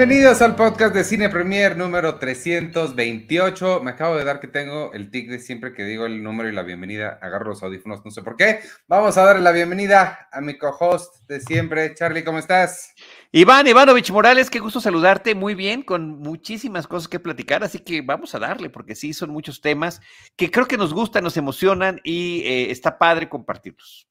[0.00, 3.82] Bienvenidos al podcast de Cine Premier número 328.
[3.82, 6.52] Me acabo de dar que tengo el tic de siempre que digo el número y
[6.52, 8.60] la bienvenida, agarro los audífonos, no sé por qué.
[8.88, 11.94] Vamos a darle la bienvenida a mi co-host de siempre.
[11.94, 12.94] Charlie, ¿cómo estás?
[13.30, 18.00] Iván Ivanovich Morales, qué gusto saludarte, muy bien, con muchísimas cosas que platicar, así que
[18.00, 20.00] vamos a darle, porque sí, son muchos temas
[20.34, 24.09] que creo que nos gustan, nos emocionan y eh, está padre compartirlos.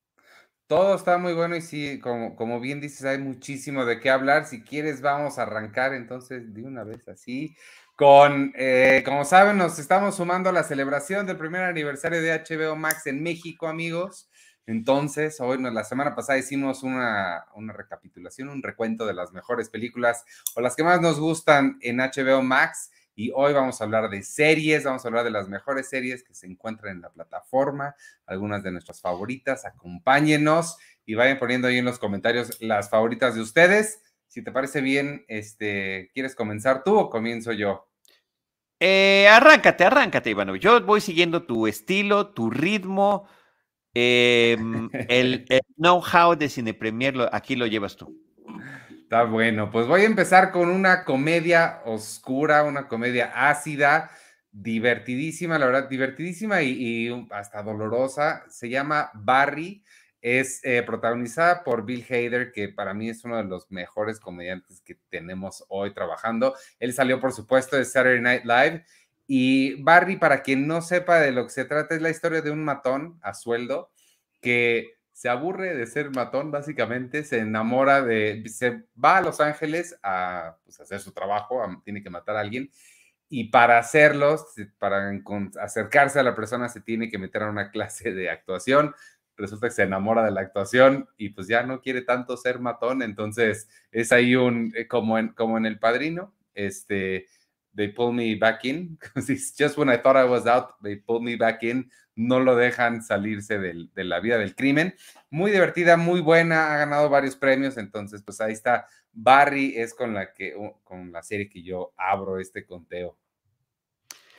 [0.70, 4.46] Todo está muy bueno y sí, como, como bien dices, hay muchísimo de qué hablar.
[4.46, 7.56] Si quieres, vamos a arrancar entonces de una vez así.
[7.96, 12.76] Con, eh, como saben, nos estamos sumando a la celebración del primer aniversario de HBO
[12.76, 14.30] Max en México, amigos.
[14.68, 20.24] Entonces, hoy, la semana pasada hicimos una, una recapitulación, un recuento de las mejores películas
[20.56, 22.92] o las que más nos gustan en HBO Max.
[23.20, 26.34] Y hoy vamos a hablar de series, vamos a hablar de las mejores series que
[26.34, 27.94] se encuentran en la plataforma,
[28.26, 29.66] algunas de nuestras favoritas.
[29.66, 34.02] Acompáñenos y vayan poniendo ahí en los comentarios las favoritas de ustedes.
[34.28, 37.90] Si te parece bien, este, ¿quieres comenzar tú o comienzo yo?
[38.80, 40.56] Eh, arráncate, arráncate, Ivano.
[40.56, 43.28] Yo voy siguiendo tu estilo, tu ritmo,
[43.94, 45.46] em, el,
[45.76, 46.80] know-how de Cine
[47.34, 48.29] aquí lo llevas tú.
[49.10, 54.12] Está bueno, pues voy a empezar con una comedia oscura, una comedia ácida,
[54.52, 58.46] divertidísima, la verdad, divertidísima y, hasta dolorosa.
[58.50, 59.84] Se llama Barry,
[60.22, 64.80] es eh, protagonizada por Bill Hader, que para mí es uno de los mejores comediantes
[64.82, 66.54] que tenemos hoy trabajando.
[66.80, 68.86] Él salió, por supuesto, de Saturday Night Live.
[69.26, 72.52] Y Barry, para quien no sepa de lo que se trata, es la historia de
[72.52, 73.90] un matón a sueldo
[74.40, 80.00] que se aburre de ser matón, básicamente, se enamora de, se va a Los Ángeles
[80.02, 82.72] a pues, hacer su trabajo, tiene que matar a alguien,
[83.28, 84.38] y para hacerlo,
[84.78, 85.12] para
[85.62, 88.96] acercarse a la persona, se tiene que meter a una clase de actuación.
[89.36, 93.02] Resulta que se enamora de la actuación y pues ya no quiere tanto ser matón,
[93.02, 97.26] entonces es ahí un, eh, como en, como en El Padrino, este,
[97.76, 98.98] they pull me back in,
[99.58, 103.02] just when I thought I was out, they pull me back in, no lo dejan
[103.02, 104.94] salirse de la vida del crimen.
[105.30, 108.88] Muy divertida, muy buena, ha ganado varios premios, entonces pues ahí está.
[109.14, 110.54] Barry es con la que,
[110.84, 113.18] con la serie que yo abro este conteo.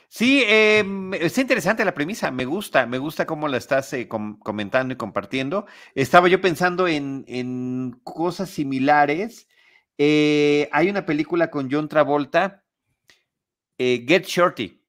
[0.07, 0.83] Sí, eh,
[1.21, 5.65] está interesante la premisa, me gusta, me gusta cómo la estás eh, comentando y compartiendo.
[5.95, 9.47] Estaba yo pensando en, cosas similares.
[9.97, 12.63] Eh, hay una película con John Travolta,
[13.79, 14.80] Get Shorty.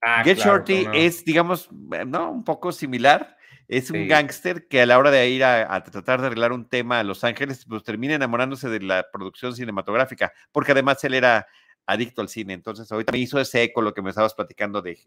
[0.00, 2.30] Ah, Get Shorty es, digamos, eh, ¿no?
[2.30, 3.36] Un poco similar.
[3.66, 7.00] Es un gángster que a la hora de ir a, tratar de arreglar un tema
[7.00, 11.46] a Los Ángeles, pues termina enamorándose de la producción cinematográfica, porque además él era
[11.84, 12.54] adicto al cine.
[12.54, 14.98] Entonces, ahorita me hizo ese eco lo que me estabas platicando de,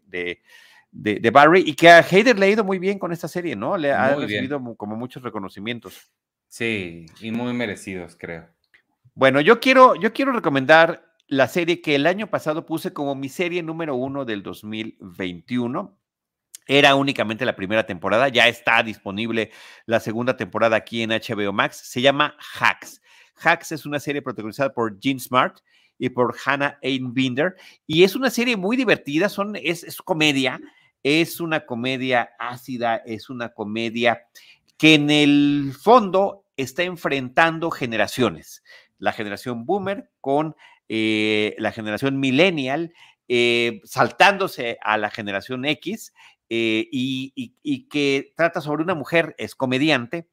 [0.92, 3.76] de, Barry y que a Hayder le ha ido muy bien con esta serie, ¿no?
[3.76, 6.12] Le ha recibido como muchos reconocimientos.
[6.46, 8.46] Sí, y muy merecidos, creo.
[9.14, 13.30] Bueno, yo quiero, yo quiero recomendar la serie que el año pasado puse como mi
[13.30, 15.98] serie número uno del 2021.
[16.66, 19.50] Era únicamente la primera temporada, ya está disponible
[19.86, 21.80] la segunda temporada aquí en HBO Max.
[21.84, 23.00] Se llama Hacks.
[23.42, 25.60] Hacks es una serie protagonizada por Gene Smart
[25.98, 27.56] y por Hannah Einbinder
[27.86, 30.60] y es una serie muy divertida, son, es, es comedia,
[31.02, 34.26] es una comedia ácida, es una comedia
[34.76, 38.62] que en el fondo está enfrentando generaciones,
[38.98, 40.54] la generación boomer con
[40.94, 42.92] eh, la generación millennial,
[43.26, 46.12] eh, saltándose a la generación X
[46.50, 50.28] eh, y, que trata sobre una mujer, es comediante,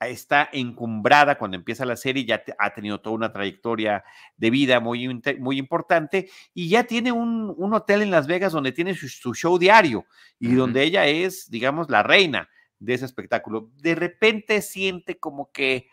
[0.00, 4.04] está encumbrada cuando empieza la serie, ya ha tenido toda una trayectoria
[4.36, 8.94] de vida muy, muy importante y ya tiene un, hotel en Las Vegas donde tiene
[8.94, 10.04] su, show diario
[10.38, 13.70] y donde ella es, digamos, la reina de ese espectáculo.
[13.76, 15.88] De repente siente como que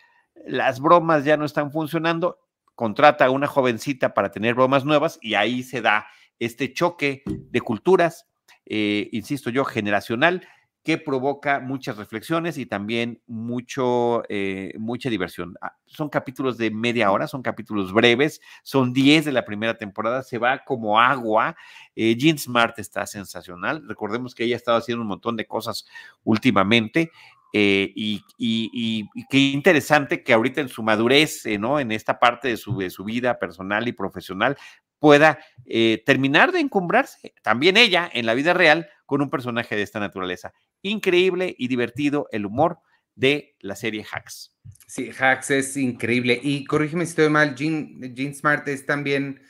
[0.46, 2.41] las bromas ya no están funcionando
[2.82, 6.08] contrata a una jovencita para tener bromas nuevas y ahí se da
[6.40, 8.26] este choque de culturas,
[8.66, 10.48] eh, insisto yo, generacional,
[10.84, 15.54] que provoca muchas reflexiones y también mucho, eh, mucha diversión.
[15.62, 20.24] Ah, son capítulos de media hora, son capítulos breves, son 10 de la primera temporada,
[20.24, 21.56] se va como agua.
[21.96, 23.88] Eh, Jean Smart está sensacional.
[23.88, 25.86] Recordemos que ella ha estado haciendo un montón de cosas
[26.24, 27.12] últimamente.
[27.54, 31.80] Eh, y, qué interesante que ahorita en su madurez, eh, ¿no?
[31.80, 34.58] En esta parte de su, su vida personal y profesional,
[35.00, 39.82] pueda eh, terminar de encumbrarse, también ella, en la vida real, con un personaje de
[39.82, 40.54] esta naturaleza.
[40.82, 42.80] Increíble y divertido el humor
[43.16, 44.56] de la serie Hacks.
[44.88, 46.40] Sí, Hacks es increíble.
[46.42, 49.42] Y corrígeme si estoy mal, Jean, Smart es también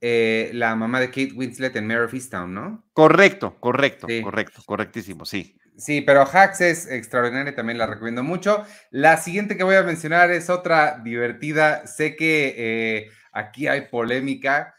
[0.00, 2.84] la mamá de Kate Winslet en Mare of Easttown, ¿no?
[2.94, 5.58] Correcto, correcto, correcto, correctísimo, sí.
[5.80, 8.66] Sí, pero Hacks es extraordinaria, también la recomiendo mucho.
[8.90, 11.86] La siguiente que voy a mencionar es otra divertida.
[11.86, 14.74] Sé que eh, aquí hay polémica,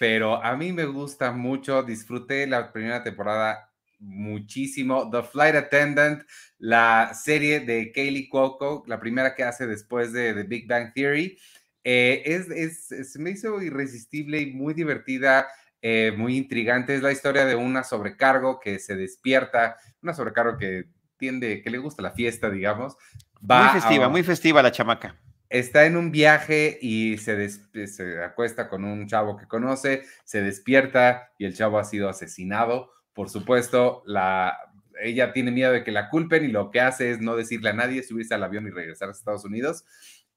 [0.00, 3.70] pero a mí me gusta mucho, disfruté la primera temporada
[4.00, 5.08] muchísimo.
[5.08, 6.24] The Flight Attendant,
[6.58, 11.38] la serie de Kaylee Cuoco, la primera que hace después de The Big Bang Theory,
[11.84, 15.46] eh, es, se me hizo irresistible y muy divertida.
[15.82, 16.94] Eh, muy intrigante.
[16.94, 20.86] Es la historia de una sobrecargo que se despierta, una sobrecargo que
[21.16, 22.96] tiende, que le gusta la fiesta, digamos.
[23.40, 25.16] muy festiva, muy festiva la chamaca.
[25.48, 27.48] Está en un viaje y se,
[27.86, 32.92] se acuesta con un chavo que conoce, se despierta y el chavo ha sido asesinado.
[33.12, 34.56] Por supuesto, la,
[35.02, 37.74] ella tiene miedo de que la culpen y lo que hace es no decirle a
[37.74, 39.84] nadie, subirse al avión y regresar a Estados Unidos.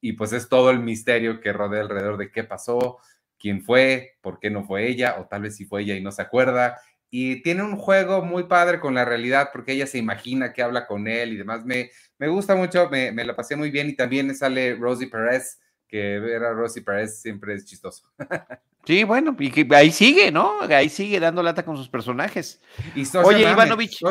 [0.02, 2.98] Y pues es todo el misterio que rodea alrededor de qué pasó,
[3.44, 6.14] quién fue, por qué no fue ella, o tal vez si fue ella y no
[6.14, 6.80] se acuerda.
[7.10, 10.88] Y tiene un juego muy padre con la realidad porque ella se imagina que habla
[10.88, 11.66] con él y demás.
[11.66, 15.60] Me, me gusta mucho, me, me la pasé muy bien y también sale Rosie Perez,
[15.90, 18.08] que ver a Rosie Perez siempre es chistoso.
[18.86, 20.60] Sí, bueno, y que ahí sigue, ¿no?
[20.64, 22.60] Ahí sigue dando lata con sus personajes.
[22.96, 24.02] Y Oye, Ivanovich.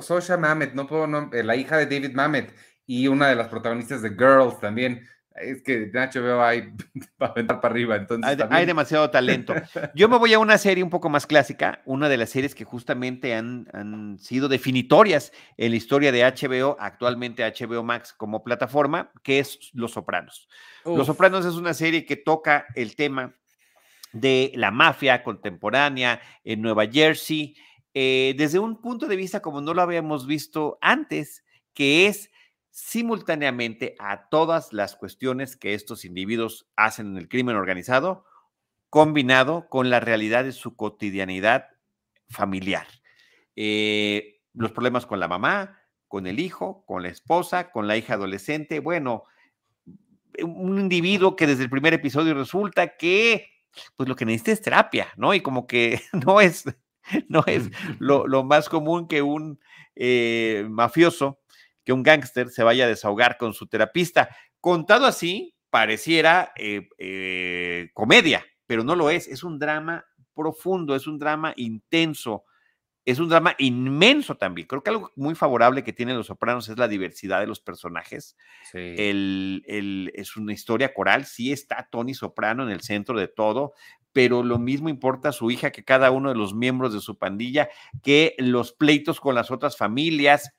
[0.00, 2.52] Sosha, Mamet, no puedo, no, eh, la hija de David Mamet
[2.88, 5.06] y una de las protagonistas de Girls también.
[5.40, 6.72] Es que Nacho veo ahí
[7.18, 7.96] para aventar para arriba.
[7.96, 9.54] Entonces hay, demasiado talento.
[9.94, 12.64] Yo me voy a una serie un poco más clásica, una de las series que
[12.64, 19.10] justamente han, han sido definitorias en la historia de HBO, actualmente HBO Max como plataforma,
[19.22, 20.48] que es Los Sopranos.
[20.84, 23.34] Los Sopranos es una serie que toca el tema
[24.12, 27.56] de la mafia contemporánea en Nueva Jersey,
[27.94, 31.44] eh, desde un punto de vista como no lo habíamos visto antes,
[31.74, 32.30] que es
[32.76, 38.26] simultáneamente a todas las cuestiones que estos individuos hacen en el crimen organizado,
[38.90, 41.68] combinado con la realidad de su cotidianidad
[42.28, 42.86] familiar.
[43.56, 48.12] Eh, los problemas con la mamá, con el hijo, con la esposa, con la hija
[48.12, 48.80] adolescente.
[48.80, 49.24] Bueno,
[50.42, 53.52] un individuo que desde el primer episodio resulta que,
[53.96, 55.32] pues lo que necesita es terapia, ¿no?
[55.32, 56.64] Y como que no es,
[57.30, 57.70] no es
[58.00, 59.60] lo, más común que un
[59.94, 61.40] eh, mafioso
[61.86, 64.28] que un gángster se vaya a desahogar con su terapista.
[64.60, 69.28] Contado así, pareciera eh, eh, comedia, pero no lo es.
[69.28, 70.04] Es un drama
[70.34, 72.44] profundo, es un drama intenso,
[73.04, 74.66] es un drama inmenso también.
[74.66, 78.36] Creo que algo muy favorable que tienen Los Sopranos es la diversidad de los personajes.
[78.74, 83.74] es una historia coral, sí está Tony Soprano en el centro de todo,
[84.12, 87.16] pero lo mismo importa a su hija que cada uno de los miembros de su
[87.16, 87.68] pandilla,
[88.02, 90.50] que los pleitos con las otras familias.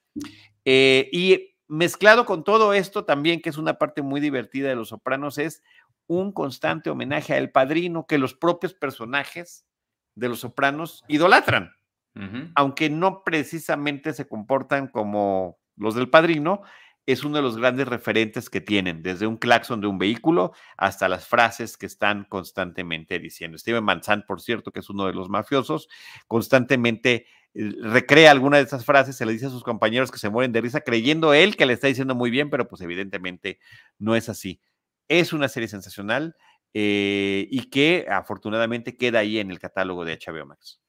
[0.65, 4.89] Eh, y mezclado con todo esto también, que es una parte muy divertida de Los
[4.89, 5.63] Sopranos, es
[6.07, 9.65] un constante homenaje a El Padrino que los propios personajes
[10.15, 11.73] de Los Sopranos idolatran,
[12.55, 16.63] aunque no precisamente se comportan como los del Padrino,
[17.07, 21.07] es uno de los grandes referentes que tienen, desde un claxon de un vehículo hasta
[21.07, 23.57] las frases que están constantemente diciendo.
[23.57, 25.87] Steven Manzan, por cierto, que es uno de los mafiosos,
[26.27, 27.25] constantemente
[27.81, 30.61] recrea alguna de esas frases, se le dice a sus compañeros que se mueren de
[30.61, 33.59] risa, creyendo él que le está diciendo muy bien, pero pues evidentemente
[33.97, 34.61] no es así.
[35.07, 36.35] Es una serie sensacional
[36.73, 40.79] eh, y que afortunadamente queda ahí en el catálogo de HBO Max.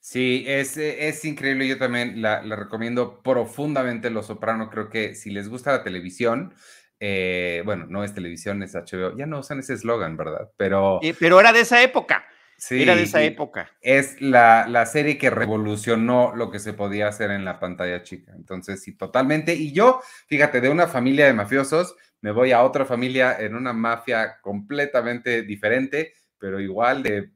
[0.00, 1.66] Sí, es, eh, es increíble.
[1.66, 4.70] Yo también la, recomiendo profundamente Los Soprano.
[4.70, 6.54] Creo que si les gusta la televisión,
[7.00, 9.16] eh, bueno, no es televisión, es HBO.
[9.16, 10.50] Ya no usan ese eslogan, ¿verdad?
[10.56, 11.00] Pero.
[11.18, 12.24] pero era de esa época.
[12.56, 13.70] Sí, era de esa época.
[13.80, 18.32] Es la, la, serie que revolucionó lo que se podía hacer en la pantalla chica.
[18.34, 19.54] Entonces, sí, totalmente.
[19.54, 23.72] Y yo, fíjate, de una familia de mafiosos, me voy a otra familia en una
[23.74, 27.30] mafia completamente diferente, pero igual de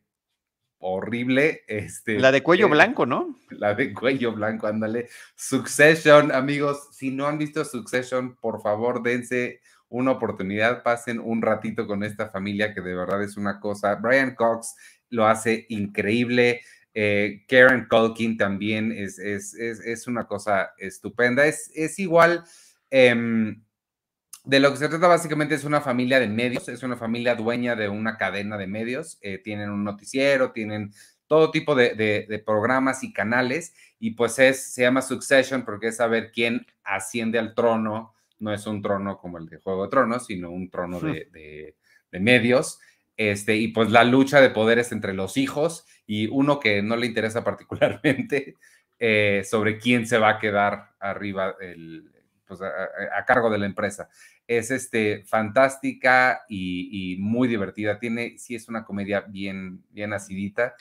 [0.79, 1.63] horrible.
[1.67, 3.39] Este, la de cuello eh, blanco, ¿no?
[3.51, 5.09] La de cuello blanco, ándale.
[5.35, 9.61] Succession, amigos, si no han visto Succession, por favor, dense
[9.91, 13.95] una oportunidad, pasen un ratito con esta familia que de verdad es una cosa.
[13.97, 14.75] Brian Cox
[15.11, 16.61] lo hace increíble.
[16.95, 21.47] Eh, Karen Culkin también es, es, es, una cosa estupenda.
[21.47, 22.45] Es, es igual.
[22.91, 23.63] Em,
[24.49, 27.77] de lo que se trata básicamente es una familia de medios, es una familia dueña
[27.77, 30.91] de una cadena de medios, eh, tienen un noticiero, tienen
[31.27, 36.33] todo tipo de, programas y canales, y pues es, se llama Succession porque es saber
[36.33, 40.51] quién asciende al trono, no es un trono como el de Juego de Tronos, sino
[40.51, 41.77] un trono de,
[42.13, 42.81] medios,
[43.19, 47.07] este, y pues la lucha de poderes entre los hijos y uno que no le
[47.07, 48.55] interesa particularmente
[48.99, 52.11] eh, sobre quién se va a quedar arriba el,
[52.47, 54.09] pues, a, cargo de la empresa
[54.47, 57.99] es este, fantástica y, muy divertida.
[57.99, 60.75] Tiene, sí es una comedia bien, bien acidita.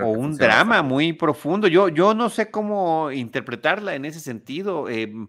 [0.00, 1.66] o un drama muy profundo.
[1.68, 4.88] Yo, yo no sé cómo interpretarla en ese sentido.
[4.88, 5.26] Em,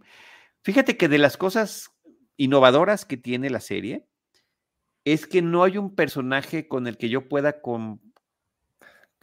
[0.62, 1.90] fíjate que de las cosas
[2.38, 4.09] innovadoras que tiene la serie
[5.06, 7.62] es que no hay un personaje con el que yo pueda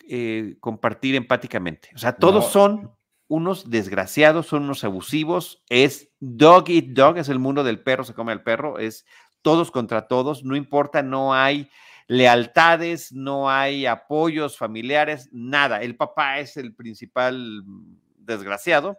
[0.08, 1.90] eh, compartir empáticamente.
[1.94, 2.92] O sea, todos son
[3.28, 8.14] unos desgraciados, son unos abusivos, es dog eat dog, es el mundo del perro, se
[8.14, 9.04] come al perro, es
[9.42, 11.68] todos contra todos, no importa, no hay
[12.08, 15.82] lealtades, no hay apoyos familiares, nada.
[15.82, 17.64] El papá es el principal
[18.16, 18.98] desgraciado,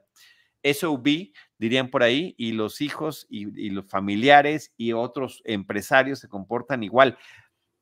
[0.63, 6.83] SOB, dirían por ahí, y los hijos y, los familiares y otros empresarios se comportan
[6.83, 7.17] igual.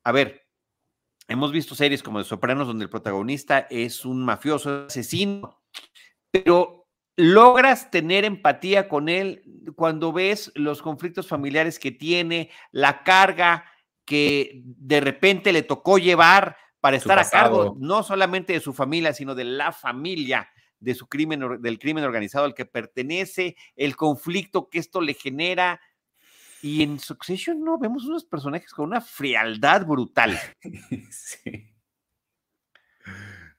[0.04, 0.46] A ver,
[1.28, 5.62] hemos visto series como de Sopranos donde el protagonista es un mafioso asesino,
[6.30, 9.42] pero logras tener empatía con él
[9.74, 13.64] cuando ves los conflictos familiares que tiene, la carga
[14.04, 19.12] que de repente le tocó llevar para estar a cargo no solamente de su familia,
[19.12, 20.48] sino de la familia
[20.80, 25.80] de su crimen, del crimen organizado al que pertenece, el conflicto que esto le genera.
[26.62, 30.38] Y en Succession no vemos unos personajes con una frialdad brutal.
[31.10, 31.72] Sí.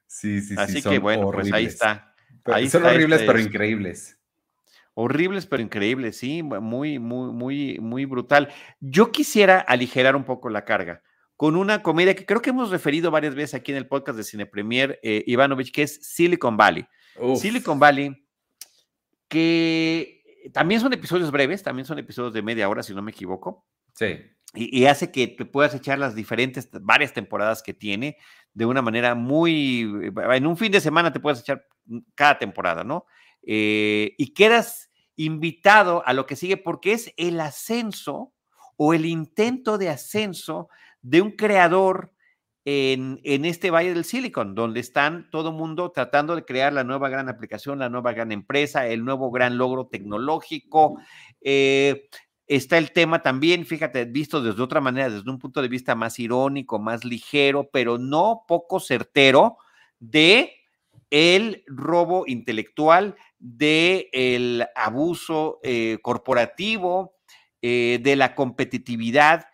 [0.08, 2.16] Sí, sí, Así que bueno, pues ahí está.
[2.70, 4.18] son horribles, pero increíbles.
[4.96, 8.52] Horribles, pero increíbles, sí, muy, muy, muy, muy brutal.
[8.80, 11.04] Yo quisiera aligerar un poco la carga
[11.38, 14.24] con una comedia que creo que hemos referido varias veces aquí en el podcast de
[14.24, 16.88] Cine Premier, eh, Ivanovich, que es Silicon Valley.
[17.36, 18.28] Silicon Valley,
[19.28, 23.66] que también son episodios breves, también son episodios de media hora, si no me equivoco.
[23.94, 24.20] Sí.
[24.54, 28.18] Y, hace que te puedas echar las diferentes, varias temporadas que tiene
[28.54, 29.82] de una manera muy,
[30.16, 31.68] en un fin de semana te puedes echar
[32.16, 33.06] cada temporada, ¿no?
[33.44, 38.34] Eh, y quedas invitado a lo que sigue porque es el ascenso
[38.78, 40.70] o el intento de ascenso
[41.02, 42.14] de un creador
[42.70, 47.30] en, este Valle del Silicon, donde están todo mundo tratando de crear la nueva gran
[47.30, 51.00] aplicación, la nueva gran empresa, el nuevo gran logro tecnológico.
[51.40, 52.10] Eh,
[52.46, 56.20] está el tema también, fíjate, visto desde otra manera, desde un punto de vista más
[56.20, 59.58] irónico, más ligero, pero no poco certero,
[60.00, 60.54] de
[61.10, 67.16] el robo intelectual, de el abuso eh, corporativo,
[67.62, 69.46] eh, de la competitividad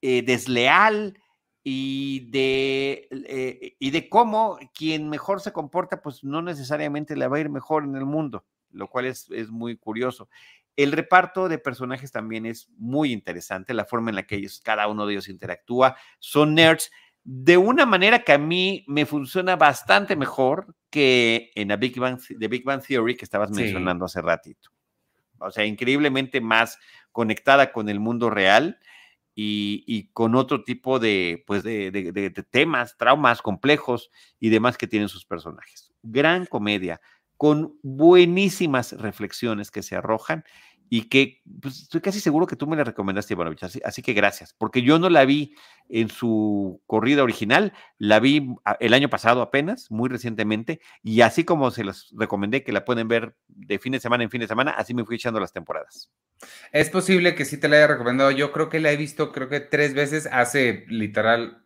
[0.00, 1.18] desleal,
[1.66, 7.38] y de, eh, y de cómo quien mejor se comporta, pues no necesariamente le va
[7.38, 10.28] a ir mejor en el mundo, lo cual es, es muy curioso.
[10.76, 14.86] El reparto de personajes también es muy interesante, la forma en la que ellos, cada
[14.88, 15.96] uno de ellos interactúa.
[16.18, 16.90] Son nerds
[17.22, 22.20] de una manera que a mí me funciona bastante mejor que en la Big Bang,
[22.38, 24.70] The Big Bang Theory que estabas mencionando hace ratito.
[25.38, 26.78] O sea, increíblemente más
[27.10, 28.78] conectada con el mundo real
[29.34, 35.24] y, con otro tipo de, pues de, temas, traumas complejos y demás que tienen sus
[35.24, 35.92] personajes.
[36.02, 37.00] Gran comedia,
[37.36, 40.44] con buenísimas reflexiones que se arrojan
[40.88, 44.12] y que pues, estoy casi seguro que tú me la recomendaste, Ivanovich, así, así, que
[44.12, 45.54] gracias, porque yo no la vi
[45.88, 51.70] en su corrida original, la vi el año pasado apenas, muy recientemente, y así como
[51.70, 54.72] se las recomendé que la pueden ver de fin de semana en fin de semana,
[54.72, 56.10] así me fui echando las temporadas.
[56.72, 59.48] Es posible que sí te la haya recomendado, yo creo que la he visto creo
[59.48, 61.64] que tres veces, hace literal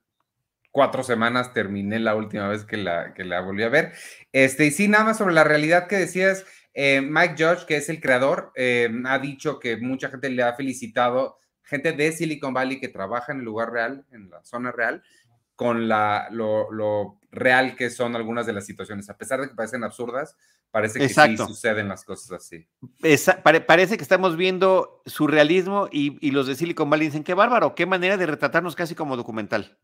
[0.70, 3.92] cuatro semanas terminé la última vez que la, que la volví a ver.
[4.32, 6.44] Este, y sí, nada más sobre la realidad que decías,
[6.74, 10.54] eh, Mike Judge, que es el creador, eh, ha dicho que mucha gente le ha
[10.54, 15.02] felicitado, gente de Silicon Valley que trabaja en el lugar real, en la zona real,
[15.56, 19.10] con la, lo, real que son algunas de las situaciones.
[19.10, 20.36] A pesar de que parecen absurdas,
[20.70, 22.66] parece que sí suceden las cosas así.
[23.66, 27.86] parece que estamos viendo surrealismo y, y los de Silicon Valley dicen, qué bárbaro, qué
[27.86, 29.78] manera de retratarnos casi como documental.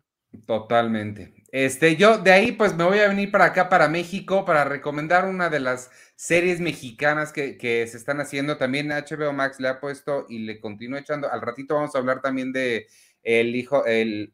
[0.46, 1.32] Totalmente.
[1.52, 5.26] Este, yo de ahí pues me voy a venir para acá, para México, para recomendar
[5.26, 7.56] una de las series mexicanas que,
[7.88, 8.56] se están haciendo.
[8.56, 11.30] También HBO Max le ha puesto y le continúa echando.
[11.30, 12.86] Al ratito vamos a hablar también de
[13.22, 14.32] el hijo, el,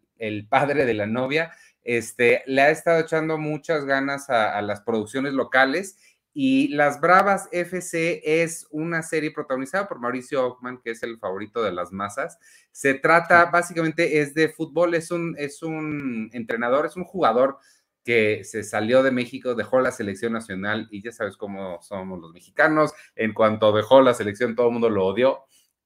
[0.49, 1.53] padre de la novia.
[1.83, 5.97] Este, le ha estado echando muchas ganas a, a las producciones locales
[6.33, 11.63] y Las Bravas FC es una serie protagonizada por Mauricio Ockman, que es el favorito
[11.63, 12.39] de las masas.
[12.71, 17.59] Se trata, básicamente, es de fútbol, es un, es un entrenador, es un jugador
[18.05, 22.33] que se salió de México, dejó la selección nacional y ya sabes cómo somos los
[22.33, 22.93] mexicanos.
[23.17, 25.41] En cuanto dejó la selección, todo el mundo lo odió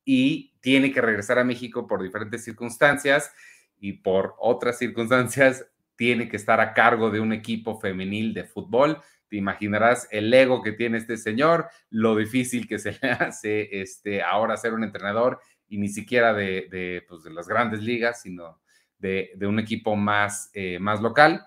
[0.04, 3.32] y tiene que regresar a México por diferentes circunstancias
[3.78, 9.00] y por otras circunstancias tiene que estar a cargo de un equipo femenil de fútbol
[9.36, 14.56] imaginarás el ego que tiene este señor, lo difícil que se le hace este, ahora
[14.56, 18.60] ser un entrenador y ni siquiera de, pues, las grandes ligas, sino
[18.98, 21.46] de, un equipo más, eh, más local.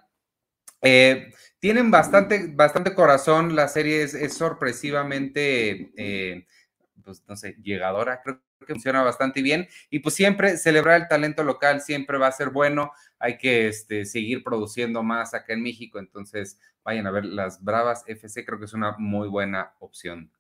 [0.81, 6.45] Eh, tienen bastante, bastante corazón, la serie es, sorpresivamente, eh,
[7.03, 8.21] pues no sé, llegadora.
[8.21, 9.67] Creo que funciona bastante bien.
[9.89, 12.91] Y pues siempre celebrar el talento local siempre va a ser bueno.
[13.17, 15.99] Hay que este, seguir produciendo más acá en México.
[15.99, 20.31] Entonces, vayan a ver las Bravas FC, creo que es una muy buena opción.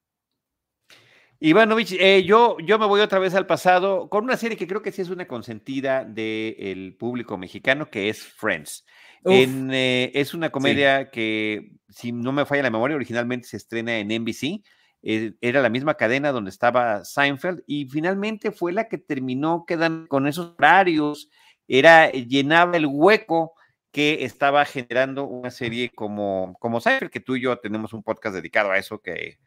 [1.41, 4.81] Ivanovich, eh, yo, yo me voy otra vez al pasado con una serie que creo
[4.81, 8.85] que sí es una consentida del público mexicano, que es Friends.
[9.25, 14.07] Eh, es una comedia que, si no me falla la memoria, originalmente se estrena en
[14.07, 14.63] NBC.
[15.03, 20.07] Eh, era la misma cadena donde estaba Seinfeld y finalmente fue la que terminó quedando
[20.07, 21.29] con esos horarios.
[21.67, 23.56] Era, llenaba el hueco
[23.97, 28.35] que estaba generando una serie como, como Seinfeld, que tú y yo tenemos un podcast
[28.35, 29.39] dedicado a eso que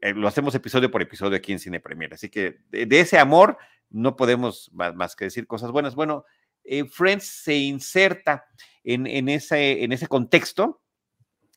[0.00, 2.14] eh, lo hacemos episodio por episodio aquí en Cine Premier.
[2.14, 3.58] Así que de, ese amor
[3.90, 5.94] no podemos más, que decir cosas buenas.
[5.94, 6.24] Bueno,
[6.64, 8.46] eh, Friends se inserta
[8.82, 10.80] en, en, ese, en ese contexto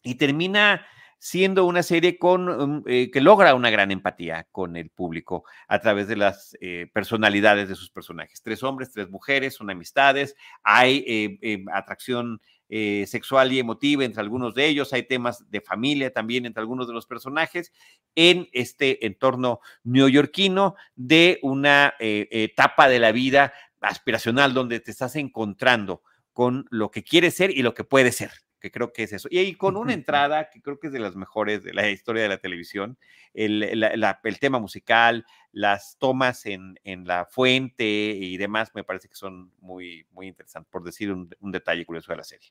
[0.03, 0.85] y termina
[1.17, 5.79] siendo una serie con, um, eh, que logra una gran empatía con el público a
[5.79, 6.57] través de las
[6.93, 8.41] personalidades de sus personajes.
[8.41, 11.39] Tres hombres, tres mujeres, son amistades, hay
[11.73, 16.61] atracción eh, sexual y emotiva entre algunos de ellos, hay temas de familia también entre
[16.61, 17.71] algunos de los personajes
[18.15, 25.15] en este entorno neoyorquino de una eh, etapa de la vida aspiracional donde te estás
[25.15, 26.01] encontrando
[26.33, 28.31] con lo que quieres ser y lo que puedes ser
[28.65, 29.27] que creo que es eso.
[29.29, 32.23] Y ahí con una entrada que creo que es de las mejores de la historia
[32.23, 32.97] de la televisión,
[33.33, 39.15] el, el tema musical, las tomas en, en, la fuente y demás, me parece que
[39.15, 42.49] son muy, muy interesantes, por decir un, un detalle curioso de la serie.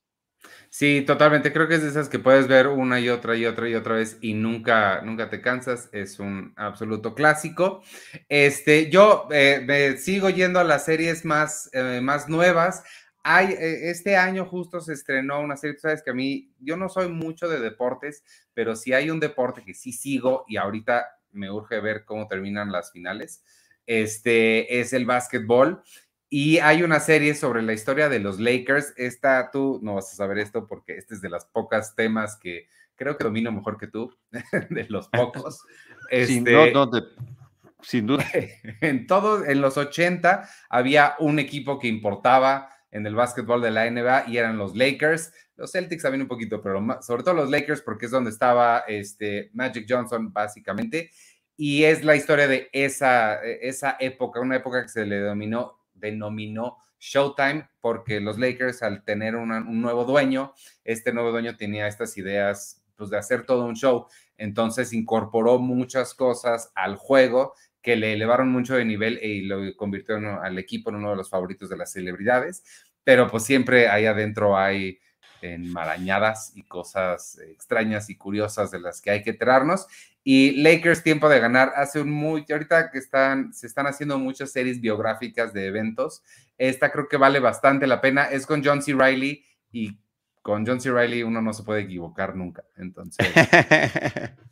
[0.68, 1.52] Sí, totalmente.
[1.52, 3.94] Creo que es de esas que puedes ver una y otra y otra y otra
[3.94, 5.88] vez y nunca, nunca te cansas.
[5.92, 7.82] Es un absoluto clásico.
[8.28, 12.84] Este, yo eh, me sigo yendo a las series más, eh, más nuevas.
[13.24, 16.88] Hay, eh, este año justo se estrenó una serie, sabes que a mí, yo no
[16.88, 21.50] soy mucho de deportes, pero si hay un deporte que sí sigo y ahorita me
[21.50, 23.42] urge ver cómo terminan las finales.
[23.86, 25.82] Este es el básquetbol.
[26.28, 28.92] Y hay una serie sobre la historia de los Lakers.
[28.96, 32.66] Esta, tú no vas a saber esto porque este es de las pocas temas que
[32.96, 34.16] creo que domino mejor que tú,
[34.70, 35.60] de los pocos.
[36.10, 36.72] sin, este,
[37.82, 38.24] sin duda.
[38.80, 43.90] En todo, en los 80 había un equipo que importaba en el básquetbol de la
[43.90, 45.32] NBA y eran los Lakers.
[45.56, 49.50] Los Celtics también un poquito, pero sobre todo los Lakers porque es donde estaba este
[49.52, 51.10] Magic Johnson básicamente.
[51.56, 56.78] Y es la historia de esa, esa época, una época que se le denominó, denominó
[57.00, 60.54] Showtime porque los Lakers al tener un nuevo dueño,
[60.84, 64.06] este nuevo dueño tenía estas ideas pues, de hacer todo un show.
[64.38, 67.54] Entonces incorporó muchas cosas al juego
[67.84, 71.28] que le elevaron mucho de nivel y lo convirtieron al equipo en uno de los
[71.28, 72.64] favoritos de las celebridades,
[73.04, 74.98] pero pues siempre ahí adentro hay
[75.42, 79.86] enmarañadas y cosas extrañas y curiosas de las que hay que enterarnos.
[80.24, 84.50] Y Lakers Tiempo de Ganar hace un muy, ahorita que están, se están haciendo muchas
[84.50, 86.22] series biográficas de eventos,
[86.56, 88.94] esta creo que vale bastante la pena, es con John C.
[88.94, 89.98] Riley y
[90.40, 90.90] con John C.
[90.90, 93.26] Riley uno no se puede equivocar nunca, entonces...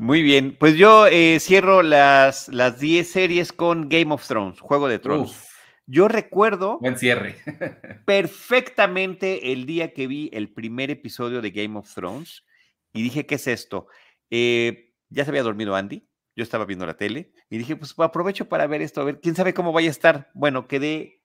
[0.00, 5.00] Muy bien, pues yo eh, cierro las 10 series con Game of Thrones, Juego de
[5.00, 5.48] Tronos.
[5.86, 7.34] Yo recuerdo Buen cierre.
[8.06, 12.44] perfectamente el día que vi el primer episodio de Game of Thrones
[12.92, 13.88] y dije, ¿qué es esto?
[14.30, 18.48] Eh, ya se había dormido Andy, yo estaba viendo la tele y dije, pues aprovecho
[18.48, 20.30] para ver esto, a ver, quién sabe cómo vaya a estar.
[20.32, 21.22] Bueno, quedé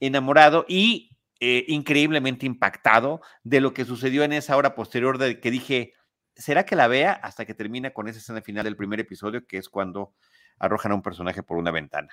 [0.00, 5.52] enamorado y eh, increíblemente impactado de lo que sucedió en esa hora posterior de que
[5.52, 5.92] dije,
[6.36, 7.12] ¿será que la vea?
[7.12, 10.14] Hasta que termina con esa escena final del primer episodio, que es cuando
[10.58, 12.08] arrojan a un personaje por una ventana.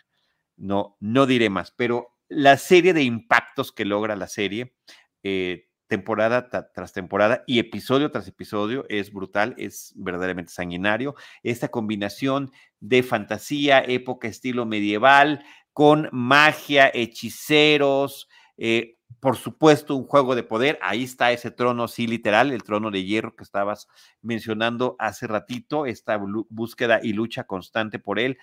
[0.55, 4.75] No, no diré más, pero la serie de impactos que logra la serie,
[5.23, 11.15] eh, temporada tras temporada y episodio tras episodio, es brutal, es verdaderamente sanguinario.
[11.43, 18.27] Esta combinación de fantasía, época, estilo medieval, con magia, hechiceros,
[18.57, 20.79] eh, por supuesto, un juego de poder.
[20.81, 23.87] Ahí está ese trono, sí, literal, el trono de hierro que estabas
[24.21, 28.37] mencionando hace ratito, esta búsqueda y lucha constante por él.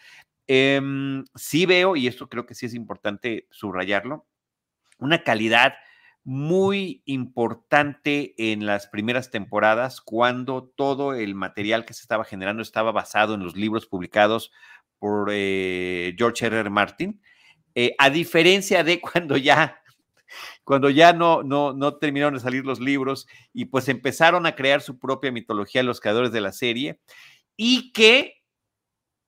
[0.47, 4.27] Em, sí veo, y esto creo que sí es importante subrayarlo,
[4.99, 5.75] una calidad
[6.25, 12.93] muy importante en las primeras temporadas cuando todo el material que se estaba generando estaba
[12.93, 14.53] basado en los libros publicados
[14.99, 16.59] por eh, George R.
[16.61, 16.71] R.
[16.71, 17.23] Martin,
[17.75, 19.80] eh, a diferencia de cuando ya
[20.65, 24.83] cuando ya no, no, no terminaron de salir los libros y pues empezaron a crear
[24.83, 27.01] su propia mitología los creadores de la serie
[27.57, 28.43] y que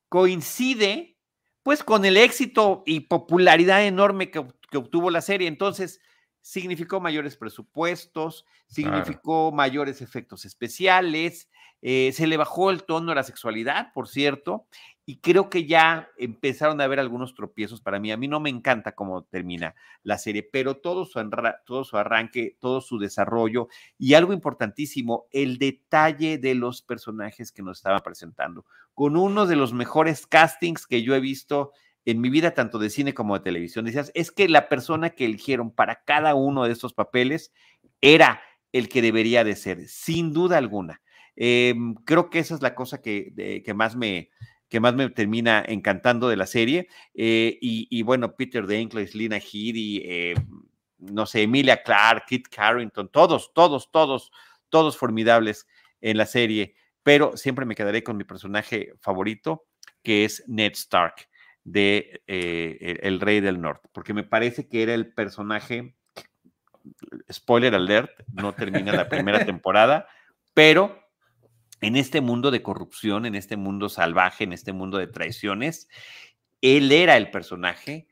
[0.08, 1.16] coincide
[1.62, 4.40] pues con el éxito y popularidad enorme que,
[4.74, 5.48] obtuvo la serie.
[5.48, 6.00] Entonces,
[6.42, 11.48] significó mayores presupuestos, significó mayores efectos especiales,
[11.80, 14.66] eh, se le bajó el tono de la sexualidad, por cierto,
[15.04, 18.12] y creo que ya empezaron a haber algunos tropiezos para mí.
[18.12, 19.74] A mí no me encanta cómo termina
[20.04, 21.20] la serie, pero todo su,
[21.64, 27.62] todo su arranque, todo su desarrollo y algo importantísimo, el detalle de los personajes que
[27.62, 31.72] nos estaban presentando, con uno de los mejores castings que yo he visto
[32.04, 33.84] en mi vida, tanto de cine como de televisión.
[33.84, 37.52] Decías, es que la persona que eligieron para cada uno de estos papeles
[38.00, 41.02] era el que debería de ser, sin duda alguna.
[41.36, 44.30] Em, creo que esa es la cosa que, que más me,
[44.72, 46.88] que más me termina encantando de la serie.
[47.12, 50.34] Eh, y, bueno, Peter Dinklage, Lina Headey, eh,
[50.96, 54.32] no sé, Emilia Clark, Kit Carrington, todos, todos, todos,
[54.70, 55.66] todos formidables
[56.00, 56.74] en la serie.
[57.02, 59.66] Pero siempre me quedaré con mi personaje favorito,
[60.02, 61.28] que es Ned Stark,
[61.64, 65.94] de eh, El Rey del Norte, porque me parece que era el personaje,
[67.32, 70.06] spoiler alert, no termina la primera temporada,
[70.54, 71.00] pero
[71.80, 75.88] en este mundo de corrupción, en este mundo salvaje, en este mundo de traiciones,
[76.60, 78.06] él era el personaje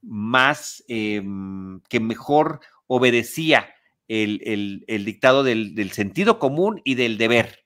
[0.00, 3.68] más em, que mejor obedecía
[4.08, 7.64] el, dictado del, sentido común y del deber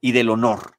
[0.00, 0.78] y del honor.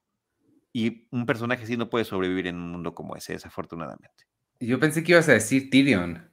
[0.78, 4.26] Y un personaje así no puede sobrevivir en un mundo como ese, desafortunadamente.
[4.60, 6.30] Yo pensé que ibas a decir Tyrion.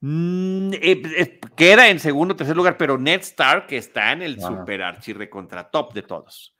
[0.00, 4.40] Mm, eh, eh, queda en segundo o tercer lugar, pero Ned Stark está en el
[4.40, 6.56] super archirre contra top de todos.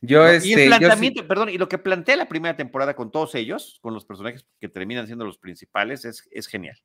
[0.00, 3.36] Yo, y el este, planteamiento, perdón, y lo que plantea la primera temporada con todos
[3.36, 6.82] ellos, con los personajes que terminan siendo los principales, es, es genial.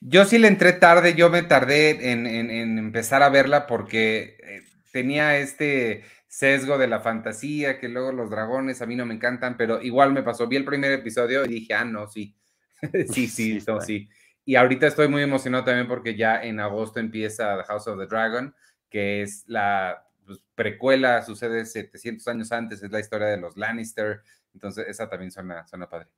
[0.00, 5.38] Yo sí le entré tarde, yo me tardé en, empezar a verla porque eh, tenía
[5.38, 9.82] este sesgo de la fantasía, que luego los dragones a mí no me encantan, pero
[9.82, 12.36] igual me pasó, vi el primer episodio y dije, ah, no, sí,
[13.12, 14.08] sí, sí, sí, sí.
[14.44, 18.06] Y ahorita estoy muy emocionado también porque ya en agosto empieza The House of the
[18.06, 18.54] Dragon,
[18.88, 24.22] que es la pues, precuela, sucede 700 años antes, es la historia de los Lannister,
[24.54, 26.10] entonces esa también suena, suena padre.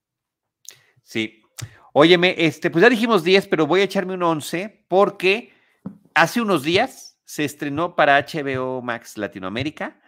[1.03, 1.43] Sí.
[1.95, 5.55] Óyeme, este, pues ya dijimos 10, pero voy a echarme un 11 porque
[6.15, 10.02] hace unos días se estrenó para HBO Max Latinoamérica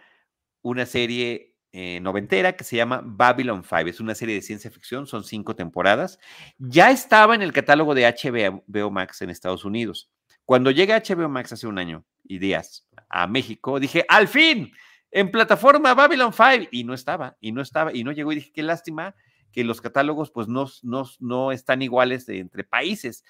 [0.65, 3.87] una serie eh, noventera que se llama Babylon 5.
[3.87, 6.17] Es una serie de ciencia ficción, son cinco temporadas.
[6.57, 10.09] Ya estaba en el catálogo de HBO Max en Estados Unidos.
[10.43, 14.71] Cuando llega HBO Max hace un año y días a México, dije, al fin,
[15.11, 18.51] en plataforma Babylon 5, y no estaba, y no estaba, y no llegó, y dije,
[18.51, 19.13] qué lástima
[19.51, 23.23] que los catálogos pues no, no, no están iguales entre países.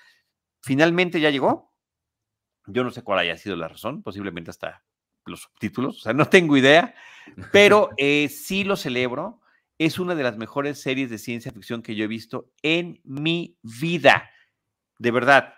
[0.62, 1.74] Finalmente ya llegó.
[2.68, 4.86] Yo no sé cuál haya sido la razón, posiblemente hasta
[5.26, 6.96] los subtítulos, o sea, no tengo idea,
[7.52, 9.42] pero eh, sí lo celebro.
[9.78, 13.58] Es una de las mejores series de ciencia ficción que yo he visto en mi
[13.62, 14.30] vida.
[15.00, 15.54] De verdad,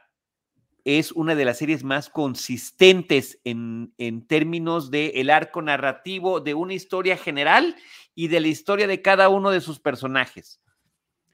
[0.88, 3.92] es una de las series más consistentes en,
[4.26, 7.76] términos del el arco narrativo de una historia general
[8.16, 10.62] y de la historia de cada uno de sus personajes.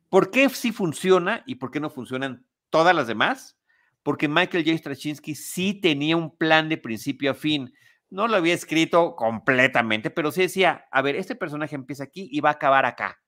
[0.09, 3.59] ¿Por qué sí funciona y por qué no funcionan todas las demás?
[4.01, 4.75] Porque Michael J.
[4.79, 7.71] Straczynski sí tenía un plan de principio a fin.
[8.13, 12.41] No lo había escrito completamente, pero sí decía, a ver, este personaje empieza aquí y
[12.41, 13.19] va a acabar acá.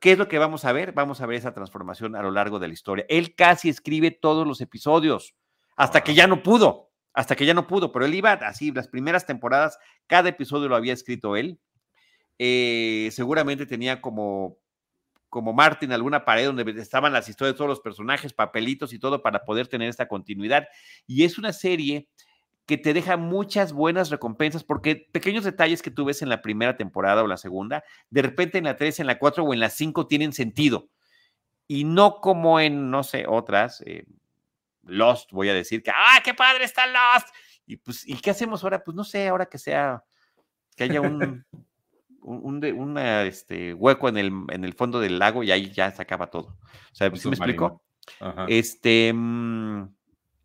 [0.00, 0.90] ¿Qué es lo que vamos a ver?
[0.90, 3.06] Vamos a ver esa transformación a lo largo de la historia.
[3.08, 5.36] Él casi escribe todos los episodios,
[5.76, 8.88] hasta que ya no pudo, hasta que ya no pudo, pero él iba así, las
[8.88, 11.60] primeras temporadas, cada episodio lo había escrito él.
[12.40, 14.58] Eh, seguramente tenía como,
[15.28, 19.22] como Martin alguna pared donde estaban las historias de todos los personajes, papelitos y todo
[19.22, 20.66] para poder tener esta continuidad.
[21.06, 22.08] Y es una serie
[22.66, 26.76] que te deja muchas buenas recompensas, porque pequeños detalles que tú ves en la primera
[26.76, 29.70] temporada o la segunda, de repente en la 3, en la 4 o en la
[29.70, 30.88] 5 tienen sentido.
[31.68, 34.04] Y no como en, no sé, otras, eh,
[34.82, 37.28] Lost, voy a decir que, ¡ah, qué padre está Lost!
[37.66, 38.82] Y pues, ¿y qué hacemos ahora?
[38.82, 40.04] Pues no sé, ahora que sea,
[40.76, 41.44] que haya un,
[42.20, 46.28] un, este, hueco en el, en el fondo del lago y ahí ya se acaba
[46.28, 46.58] todo.
[46.92, 47.82] O sea, ¿sí me explico?
[48.48, 49.88] Este, mm,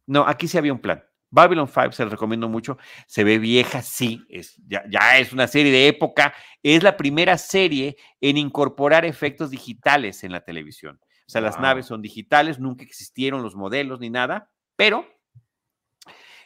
[0.08, 1.04] no, aquí sí había un plan.
[1.32, 2.78] Babylon 5 se lo recomiendo mucho.
[3.08, 6.34] Se ve vieja, sí, es, ya, ya, es una serie de época.
[6.62, 11.00] Es la primera serie en incorporar efectos digitales en la televisión.
[11.28, 15.08] O sea, las naves son digitales, nunca existieron los modelos ni nada, pero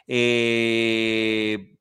[0.06, 1.76] eh,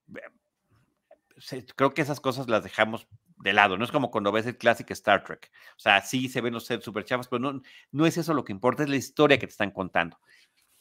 [1.76, 3.78] creo que esas cosas las dejamos de lado.
[3.78, 5.52] No es como cuando ves el clásico Star Trek.
[5.78, 8.44] O sea, sí se ven los sets super chavos, pero no, no es eso lo
[8.44, 10.18] que importa, es la historia que te están contando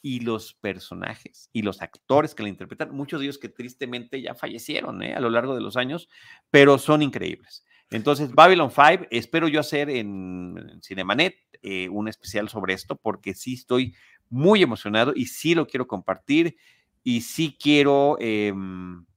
[0.05, 4.35] y los personajes y los actores que la interpretan, muchos de ellos que tristemente ya
[4.35, 5.15] fallecieron ¿eh?
[5.15, 6.09] a lo largo de los años,
[6.51, 7.65] pero son increíbles.
[7.89, 13.55] Entonces, Babylon 5, espero yo hacer en, Cinemanet eh, un especial sobre esto, porque sí
[13.55, 13.95] estoy
[14.29, 16.55] muy emocionado y sí lo quiero compartir
[17.01, 19.07] y sí quiero em,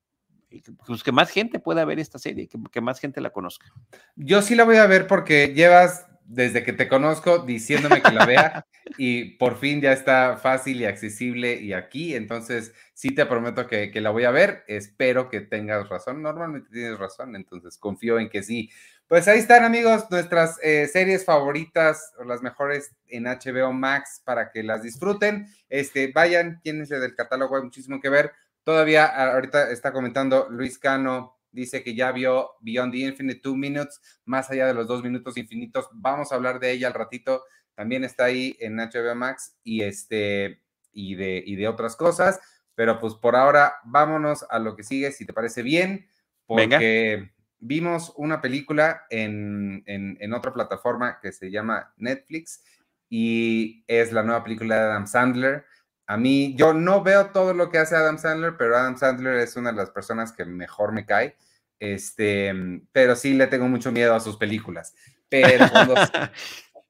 [0.87, 3.71] pues que más gente pueda ver esta serie, que, que más gente la conozca.
[4.17, 8.27] Yo sí la voy a ver porque llevas desde que te conozco diciéndome que la
[8.27, 8.67] vea
[8.99, 13.91] y por fin ya está fácil y accesible y aquí, entonces sí te prometo que,
[13.95, 18.43] la voy a ver, espero que tengas razón, normalmente tienes razón, entonces confío en que
[18.43, 18.71] sí.
[19.07, 24.51] Pues ahí están amigos nuestras eh, series favoritas o las mejores en HBO Max para
[24.51, 28.33] que las disfruten, este, vayan, es del catálogo, hay muchísimo que ver,
[28.65, 34.01] todavía ahorita está comentando Luis Cano, dice que ya vio Beyond the Infinite Two Minutes,
[34.25, 35.89] más allá de los dos minutos infinitos.
[35.93, 37.45] Vamos a hablar de ella al ratito.
[37.75, 42.41] También está ahí en HBO Max y este y de, y de otras cosas.
[42.75, 46.09] Pero pues por ahora vámonos a lo que sigue, si te parece bien,
[46.47, 52.63] porque vimos una película en, en otra plataforma que se llama Netflix
[53.09, 55.65] y es la nueva película de Adam Sandler
[56.11, 59.57] a mí, yo no veo todo lo que hace Adam Sandler, pero Adam Sandler es
[59.57, 61.37] una de las personas que mejor me cae.
[61.79, 62.51] Este,
[62.93, 64.95] pero sí le tengo mucho miedo a sus películas.
[65.29, 65.67] Pero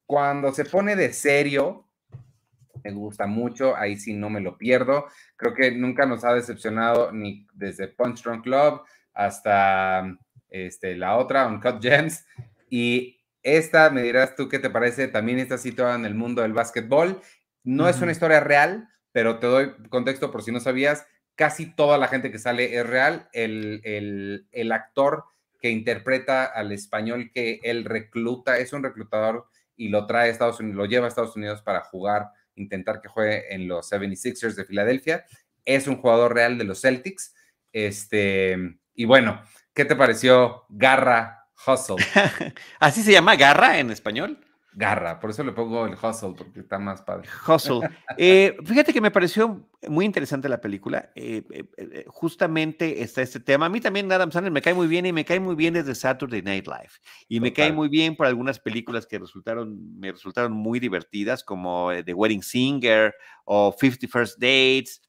[0.07, 1.88] cuando, se pone de serio,
[2.85, 5.07] me gusta mucho, ahí sí no me lo pierdo.
[5.35, 8.83] Creo que nunca nos ha decepcionado ni desde Punch Drunk Club
[9.14, 10.16] hasta
[10.48, 12.24] este, la otra, Uncut Gems.
[12.70, 16.52] Y esta, me dirás tú qué te parece, también está situada en el mundo del
[16.52, 17.20] básquetbol.
[17.64, 21.04] No es una historia real, pero te doy contexto por si no sabías,
[21.35, 23.28] casi toda la gente que sale es real.
[23.33, 25.24] El, el, actor
[25.61, 30.61] que interpreta al español que él recluta es un reclutador y lo trae a Estados
[30.61, 34.64] Unidos, lo lleva a Estados Unidos para jugar, intentar que juegue en los 76ers de
[34.64, 35.24] Filadelfia.
[35.64, 37.35] Es un jugador real de los Celtics.
[37.72, 38.57] Este,
[38.94, 39.42] y bueno,
[39.74, 41.96] ¿qué te pareció Garra Hustle?
[42.78, 44.38] ¿Así se llama Garra en español?
[44.78, 47.28] Garra, por eso le pongo el hustle, porque está más padre.
[47.48, 47.80] Hustle.
[48.16, 51.10] Eh, fíjate que me pareció muy interesante la película.
[51.16, 53.66] Eh, eh, justamente está este tema.
[53.66, 55.96] A mí también Adam Sandler me cae muy bien y me cae muy bien desde
[55.96, 56.92] Saturday Night Live.
[57.28, 61.90] Y me cae muy bien por algunas películas que resultaron, me resultaron muy divertidas, como
[62.04, 63.12] The Wedding Singer
[63.44, 65.02] o Fifty First Dates.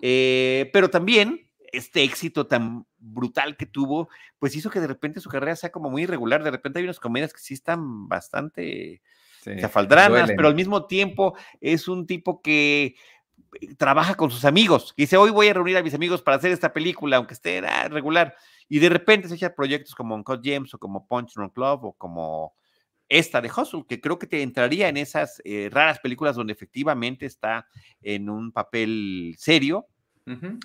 [0.00, 1.45] pero también
[1.76, 4.08] este éxito tan brutal que tuvo,
[4.38, 6.42] pues hizo que de repente su carrera sea como muy irregular.
[6.42, 9.02] De repente hay unas comedias que sí están bastante
[9.42, 9.50] sí,
[10.36, 12.96] pero al mismo tiempo es un tipo que
[13.60, 14.92] eh, trabaja con sus amigos.
[14.96, 17.60] Y dice, hoy voy a reunir a mis amigos para hacer esta película, aunque esté
[17.88, 18.34] regular.
[18.68, 21.92] Y de repente se echa proyectos como Uncut James o como Punch Drunk Club o
[21.92, 22.54] como
[23.08, 27.26] esta de Hustle, que creo que te entraría en esas eh, raras películas donde efectivamente
[27.26, 27.68] está
[28.00, 29.86] en un papel serio.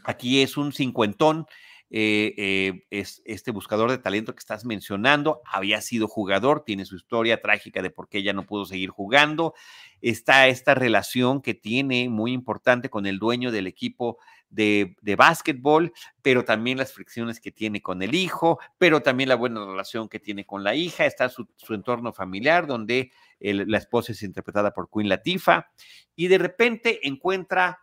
[0.03, 1.45] Aquí es un cincuentón
[1.93, 6.95] eh, eh, es este buscador de talento que estás mencionando, había sido jugador, tiene su
[6.95, 9.53] historia trágica de por qué ya no pudo seguir jugando.
[10.01, 14.19] Está esta relación que tiene muy importante con el dueño del equipo
[14.49, 19.35] de, de básquetbol, pero también las fricciones que tiene con el hijo, pero también la
[19.35, 21.05] buena relación que tiene con la hija.
[21.05, 25.69] Está su, entorno familiar, donde la esposa es interpretada por Queen Latifah,
[26.15, 27.79] y de repente encuentra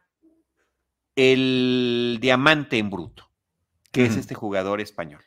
[1.20, 3.28] el diamante en bruto
[3.90, 5.24] que es este jugador español,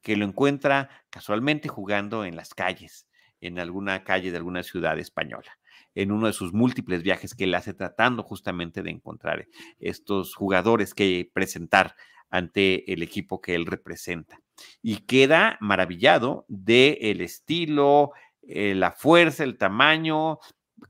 [0.00, 3.08] que lo encuentra casualmente jugando en las calles,
[3.40, 5.58] en alguna calle de alguna ciudad española,
[5.96, 9.48] en uno de sus múltiples viajes que él hace tratando justamente de encontrar
[9.80, 11.96] estos jugadores que presentar
[12.30, 14.40] ante el equipo que él representa.
[14.80, 20.38] Y queda maravillado del el estilo, eh, la fuerza, el tamaño.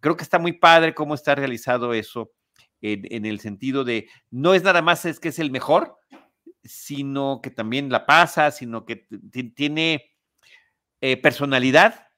[0.01, 2.33] Creo que está muy padre cómo está realizado eso
[2.83, 5.97] en, en, el sentido de no es nada más es que es el mejor,
[6.65, 9.07] sino que también la pasa, sino que
[9.55, 10.13] tiene
[11.01, 12.12] eh, personalidad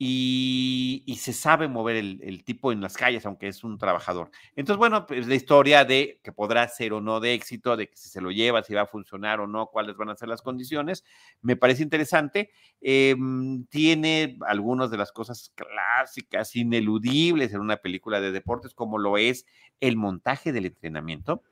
[0.00, 4.30] y, se sabe mover el, tipo en las calles, aunque es un trabajador.
[4.54, 7.96] Entonces, bueno, pues la historia de que podrá ser o no de éxito, de que
[7.96, 10.42] si se lo lleva, si va a funcionar o no, cuáles van a ser las
[10.42, 11.04] condiciones,
[11.42, 12.50] me parece interesante.
[12.80, 19.18] Em, tiene algunas de las cosas clásicas, ineludibles en una película de deportes, como lo
[19.18, 19.46] es
[19.80, 21.42] el montaje del entrenamiento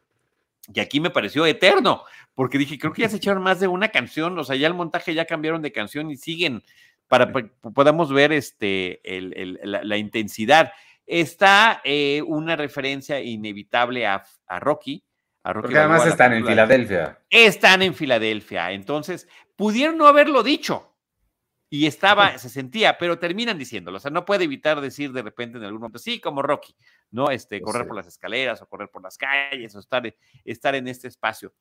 [0.73, 2.03] y aquí me pareció eterno,
[2.35, 4.75] porque dije, creo que ya se echaron más de una canción, o sea, ya el
[4.75, 6.63] montaje ya cambiaron de canción y siguen
[7.09, 9.01] para que podamos ver este,
[9.63, 10.73] la, intensidad.
[11.07, 14.23] Está eh, una referencia inevitable a,
[14.59, 15.05] Rocky.
[15.45, 17.19] A Rocky porque además están en Filadelfia.
[17.31, 20.97] Están en Filadelfia, entonces pudieron no haberlo dicho,
[21.69, 23.97] y estaba, se sentía, pero terminan diciéndolo.
[23.97, 26.77] O sea, no puede evitar decir de repente en algún momento, sí, como Rocky,
[27.11, 27.31] ¿no?
[27.31, 30.15] Este, pues correr por las escaleras o correr por las calles o estar,
[30.45, 31.53] estar en este espacio.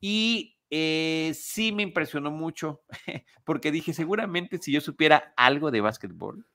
[0.00, 2.80] Y eh, sí me impresionó mucho
[3.44, 6.46] porque dije, seguramente si yo supiera algo de básquetbol,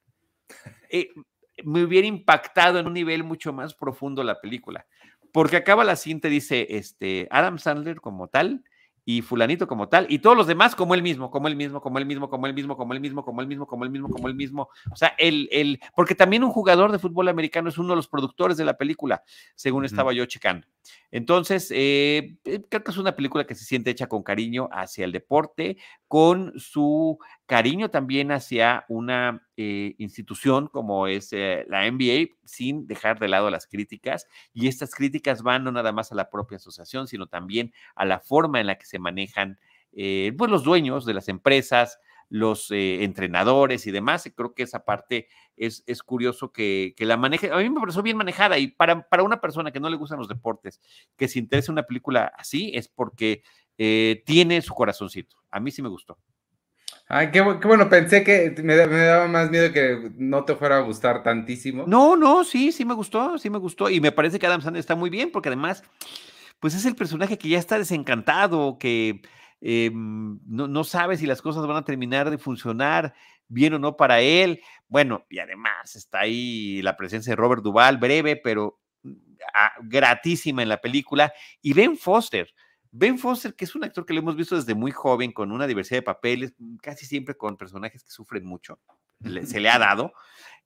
[0.90, 1.10] eh,
[1.64, 4.88] me hubiera impactado en un nivel mucho más profundo la película.
[5.32, 8.64] Porque acaba la cinta, dice, este, Adam Sandler como tal,
[9.10, 11.98] y fulanito como tal, y todos los demás como él mismo, como él mismo, como
[11.98, 14.28] él mismo, como él mismo, como él mismo, como él mismo, como él mismo, como
[14.28, 14.70] él mismo.
[14.92, 18.10] O sea, el, el, porque también un jugador de fútbol americano es uno de los
[18.10, 19.24] productores de la película,
[19.56, 20.68] según estaba yo checando.
[21.10, 25.06] Entonces, eh, eh, creo que es una película que se siente hecha con cariño hacia
[25.06, 32.88] el deporte, con su cariño también hacia una eh, institución como es la NBA, sin
[32.88, 34.28] dejar de lado las críticas.
[34.54, 38.20] Y estas críticas van no nada más a la propia asociación, sino también a la
[38.20, 39.60] forma en la que se manejan
[39.92, 44.30] pues los dueños de las empresas, los entrenadores y demás.
[44.36, 47.52] creo que esa parte es, es curioso que, que, la maneje.
[47.52, 50.20] A mí me pareció bien manejada y para, para una persona que no le gustan
[50.20, 50.82] los deportes,
[51.16, 53.44] que se interese en una película así, es porque
[53.78, 55.38] eh, tiene su corazoncito.
[55.52, 56.18] A mí sí me gustó.
[57.10, 61.24] Ay, qué, bueno, pensé que me, daba más miedo que no te fuera a gustar
[61.24, 61.86] tantísimo.
[61.88, 63.90] No, no, sí, sí me gustó, sí me gustó.
[63.90, 65.84] Y me parece que Adam Sandler está muy bien, porque además,
[66.60, 69.22] pues es el personaje que ya está desencantado, que
[69.62, 73.14] em, no, no sabe si las cosas van a terminar de funcionar
[73.48, 74.62] bien o no para él.
[74.90, 79.14] Bueno, y además está ahí la presencia de Robert Duvall, breve, pero mm,
[79.54, 81.32] ah, gratísima en la película.
[81.62, 82.54] Y Ben Foster.
[82.92, 85.68] Ben Foster, que es un actor que lo hemos visto desde muy joven, con una
[85.68, 88.80] diversidad de papeles, mm, casi siempre con personajes que sufren mucho,
[89.46, 90.14] se le ha dado,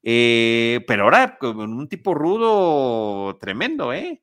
[0.04, 4.22] eh, pero ahora con un tipo rudo tremendo, ¿eh?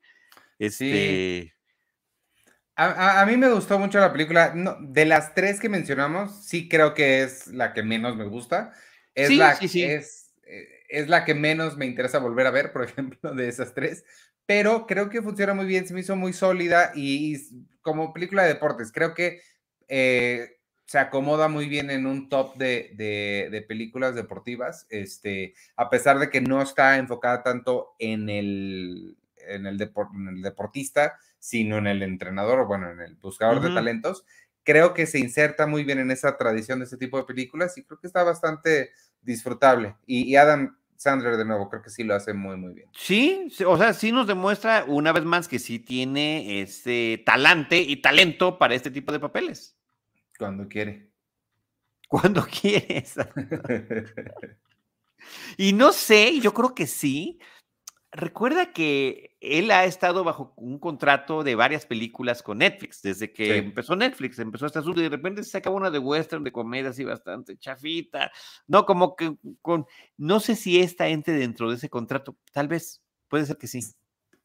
[0.58, 1.54] Este,
[2.80, 4.54] a, mí me gustó mucho la película.
[4.80, 8.72] de las tres que mencionamos, sí creo que es la que menos me gusta.
[9.16, 13.34] Es, la, Es, eh, es la que menos me interesa volver a ver, por ejemplo,
[13.34, 14.04] de esas tres.
[14.46, 17.36] Pero creo que funciona muy bien, se me hizo muy sólida y,
[17.88, 19.40] como película de deportes, creo que
[19.88, 26.18] eh, se acomoda muy bien en un top de, de, películas deportivas, este, a pesar
[26.18, 31.86] de que no está enfocada tanto en el, en el, en el deportista, sino en
[31.86, 34.26] el entrenador, o bueno, en el buscador de talentos.
[34.64, 37.84] Creo que se inserta muy bien en esa tradición de ese tipo de películas y
[37.84, 38.90] creo que está bastante
[39.22, 39.96] disfrutable.
[40.06, 42.88] Y, Adam Sandler, de nuevo, creo que sí lo hace muy, muy bien.
[42.92, 48.02] Sí, o sea, sí nos demuestra una vez más que sí tiene ese talante y
[48.02, 49.78] talento para este tipo de papeles.
[50.36, 51.08] Cuando quiere.
[52.08, 53.14] Cuando quieres.
[55.56, 57.38] y no sé, yo creo que sí,
[58.10, 63.58] Recuerda que él ha estado bajo un contrato de varias películas con Netflix, desde que
[63.58, 66.88] empezó Netflix, empezó este asunto y de repente se acabó una de western, de comedia
[66.88, 68.32] así bastante chafita,
[68.66, 69.84] no, como que con,
[70.16, 73.80] no sé si esta entre dentro de ese contrato, tal vez, puede ser que sí.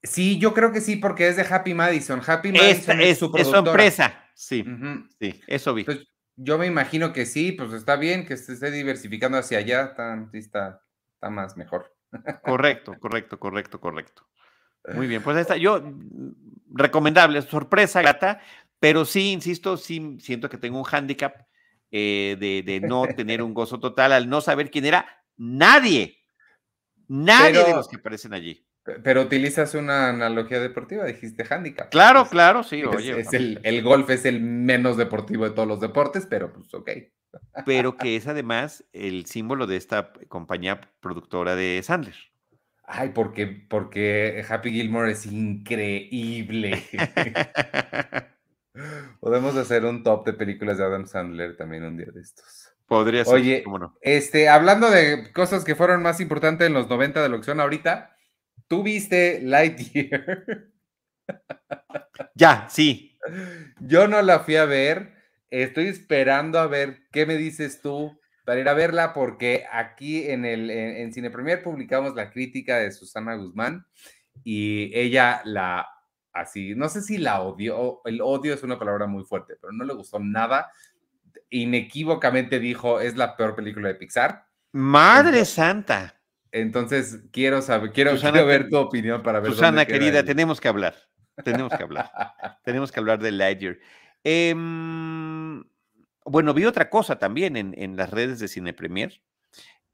[0.03, 2.21] Sí, yo creo que sí, porque es de Happy Madison.
[2.25, 4.65] Happy Madison es, su, empresa, sí,
[5.21, 5.85] sí, eso vi.
[6.35, 10.29] yo me imagino que sí, pues está bien que se esté diversificando hacia allá, está,
[10.33, 10.81] está,
[11.15, 11.92] está más mejor.
[12.43, 14.23] Correcto, correcto, correcto, correcto.
[14.93, 15.81] Muy bien, pues esta, yo,
[16.73, 18.41] recomendable, sorpresa grata,
[18.79, 21.47] pero sí, insisto, sí siento que tengo un hándicap
[21.91, 25.05] eh, de, no tener un gozo total al no saber quién era
[25.37, 26.19] nadie,
[27.07, 28.67] nadie de los que aparecen allí.
[29.01, 31.89] Pero utilizas una analogía deportiva, dijiste handicap.
[31.89, 33.21] Claro, claro, sí, oye.
[33.21, 36.89] Es el, el, golf es el menos deportivo de todos los deportes, pero pues ok
[37.65, 42.15] pero que es además el símbolo de esta compañía productora de Sandler.
[42.85, 46.83] Ay, porque, porque Happy Gilmore es increíble.
[49.19, 52.73] Podemos hacer un top de películas de Adam Sandler también un día de estos.
[52.87, 53.35] Podría ser.
[53.35, 53.63] Oye,
[54.01, 57.59] este, hablando de cosas que fueron más importantes en los 90 de lo que son
[57.59, 58.15] ahorita,
[58.67, 60.67] ¿tú viste Lightyear?
[62.35, 63.17] ya, sí.
[63.79, 65.12] Yo no la fui a ver
[65.53, 70.45] Estoy esperando a ver qué me dices tú para ir a verla, porque aquí en
[70.45, 73.85] el en, Cine Premier publicamos la crítica de Susana Guzmán
[74.43, 75.87] y ella la
[76.33, 79.83] así, no sé si la odió, el odio es una palabra muy fuerte, pero no
[79.85, 80.71] le gustó nada.
[81.51, 84.47] Inequívocamente dijo, es la peor película de Pixar.
[84.71, 86.19] Madre santa.
[86.51, 88.15] Entonces, quiero saber, quiero,
[88.47, 89.51] ver tu opinión para ver.
[89.51, 90.95] Susana, querida, tenemos que hablar.
[91.43, 92.11] Tenemos que hablar.
[92.63, 93.77] tenemos que hablar de Lightyear.
[94.23, 95.63] Em,
[96.25, 99.21] bueno, vi otra cosa también en, las redes de Cine Premier.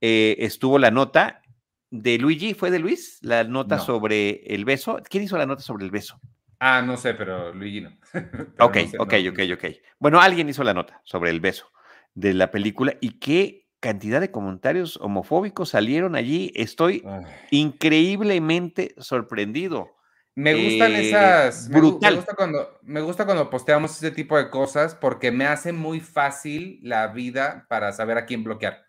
[0.02, 1.42] Eh, estuvo la nota
[1.90, 3.20] de Luigi, ¿fue de Luis?
[3.22, 5.02] La nota sobre el beso.
[5.10, 6.20] ¿Quién hizo la nota sobre el beso?
[6.60, 7.90] Ah, no sé, pero Luigi no.
[8.60, 9.66] ok, ok, ok, ok.
[9.98, 11.72] Bueno, alguien hizo la nota sobre el beso
[12.14, 16.52] de la película y qué cantidad de comentarios homofóbicos salieron allí.
[16.56, 17.04] Estoy
[17.50, 19.96] increíblemente sorprendido.
[20.40, 21.68] Me gustan eh, esas.
[21.68, 26.00] Me, gusta cuando, me gusta cuando posteamos ese tipo de cosas porque me hace muy
[26.00, 28.86] fácil la vida para saber a quién bloquear.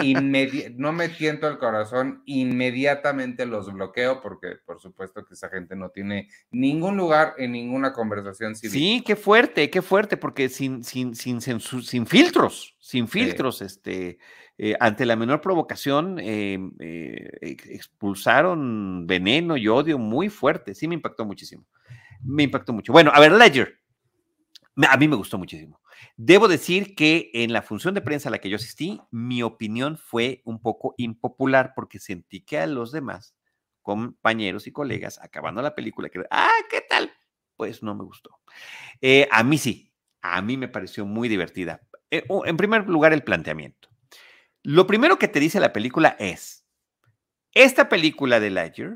[0.00, 0.14] y
[0.76, 5.90] no me tiento el corazón, inmediatamente los bloqueo porque por supuesto que esa gente no
[5.90, 8.72] tiene ningún lugar en ninguna conversación civil.
[8.72, 14.18] Sí, qué fuerte, qué fuerte, porque sin, sin, sin, sin filtros, sin filtros, este,
[14.60, 20.74] eh, ante la menor provocación, em, eh, expulsaron veneno y odio muy fuerte.
[20.74, 21.64] Sí, me impactó muchísimo.
[22.22, 22.92] Me impactó mucho.
[22.92, 23.78] Bueno, a ver, Ledger.
[24.88, 25.80] A mí me gustó muchísimo.
[26.16, 29.96] Debo decir que en la función de prensa a la que yo asistí, mi opinión
[29.96, 33.36] fue un poco impopular porque sentí que a los demás
[33.82, 37.10] compañeros y colegas acabando la película, que, ah, ¿qué tal?
[37.56, 38.30] Pues no me gustó.
[39.00, 41.80] Eh, a mí sí, a mí me pareció muy divertida.
[42.10, 43.87] En primer lugar, el planteamiento.
[44.62, 46.66] Lo primero que te dice la película es,
[47.52, 48.94] esta película de Ledger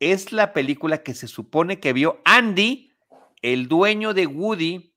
[0.00, 2.92] es la película que se supone que vio Andy,
[3.42, 4.94] el dueño de Woody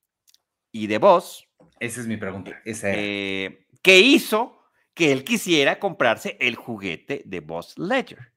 [0.71, 1.47] y de vos.
[1.79, 2.61] Esa es mi pregunta.
[2.65, 4.57] Eh, que hizo
[4.93, 8.33] que él quisiera comprarse el juguete de Boss Ledger.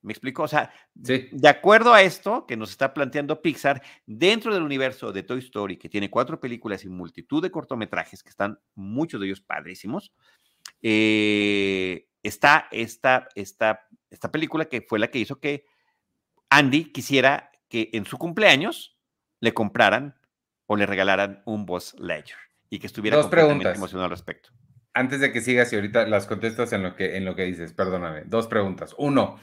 [0.00, 0.44] ¿Me explico?
[0.44, 5.24] O sea, de acuerdo a esto que nos está planteando Pixar, dentro del universo de
[5.24, 9.40] Toy Story, que tiene cuatro películas y multitud de cortometrajes, que están muchos de ellos
[9.40, 10.12] padrísimos,
[10.82, 15.64] eh, está esta, esta, esta película que fue la que hizo que
[16.50, 18.96] Andy quisiera que en su cumpleaños
[19.40, 20.16] le compraran
[20.66, 22.36] o le regalaran un Boss Ledger
[22.70, 24.50] y que estuviera Dos completamente emocionado al respecto.
[24.92, 27.72] Antes de que sigas y ahorita las contestas en lo que, en lo que dices,
[27.72, 28.22] perdóname.
[28.24, 28.94] Dos preguntas.
[28.96, 29.38] Uno,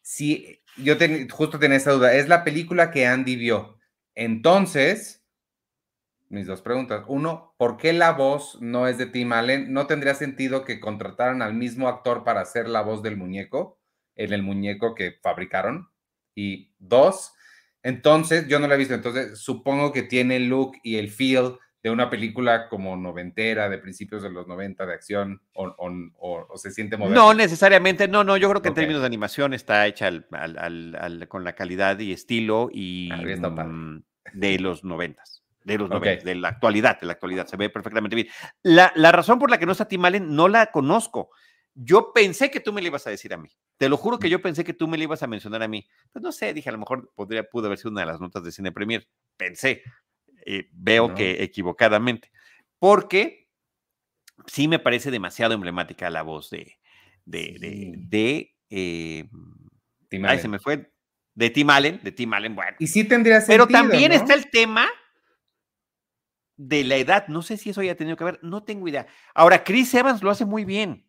[0.00, 0.96] si yo
[1.30, 3.78] justo tenía esa duda, es la película que Andy vio.
[4.14, 5.23] Entonces,
[6.28, 7.04] mis dos preguntas.
[7.06, 9.72] Uno, ¿por qué la voz no es de Tim Allen?
[9.72, 13.78] ¿No tendría sentido que contrataran al mismo actor para hacer la voz del muñeco,
[14.16, 15.88] en el muñeco que fabricaron?
[16.34, 17.34] Y dos,
[17.84, 21.58] entonces, yo no la he visto, entonces supongo que tiene el look y el feel
[21.82, 26.96] de una película como noventera, de principios de los 90, de acción, o, se siente
[26.96, 27.20] moderna.
[27.20, 30.10] No, necesariamente, no, no, yo creo que en términos de animación está hecha
[31.28, 34.02] con la calidad y estilo y ah, mm,
[34.32, 35.43] de los noventas.
[35.64, 38.28] De los de la actualidad, de la actualidad, se ve perfectamente bien.
[38.62, 41.30] La, la razón por la que no está Tim Allen no la conozco.
[41.74, 43.48] Yo pensé que tú me lo ibas a decir a mí.
[43.78, 45.86] Te lo juro que yo pensé que tú me lo ibas a mencionar a mí.
[46.12, 48.44] Pues no sé, dije, a lo mejor podría, pudo haber sido una de las notas
[48.44, 49.08] de Cine Premier.
[49.36, 49.82] Pensé.
[50.46, 52.30] Eh, veo que equivocadamente.
[52.78, 53.48] Porque
[54.46, 56.78] sí me parece demasiado emblemática la voz de.
[57.24, 57.56] de.
[57.58, 57.94] de.
[57.96, 59.28] de eh,
[60.08, 60.92] Tim se me fue.
[61.34, 62.76] De Tim Allen, de Tim Allen, bueno.
[62.78, 63.66] Y sí tendría sentido.
[63.66, 64.86] Pero también está el tema
[66.56, 67.28] de la edad.
[67.28, 69.06] No sé si eso haya tenido que ver, no tengo idea.
[69.34, 71.06] Ahora, Chris Evans lo hace muy bien.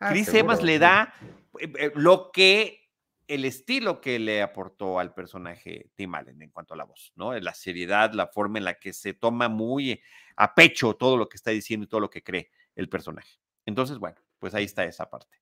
[0.00, 1.14] Ah, Chris Evans le da
[1.60, 2.86] eh, eh, lo que
[3.28, 7.34] el estilo que le aportó al personaje Tim Allen en cuanto a la voz, ¿no?
[7.38, 10.00] La seriedad, la forma en la que se toma muy
[10.36, 13.40] a pecho todo lo que está diciendo y todo lo que cree el personaje.
[13.64, 15.38] Entonces, bueno, pues ahí está esa parte.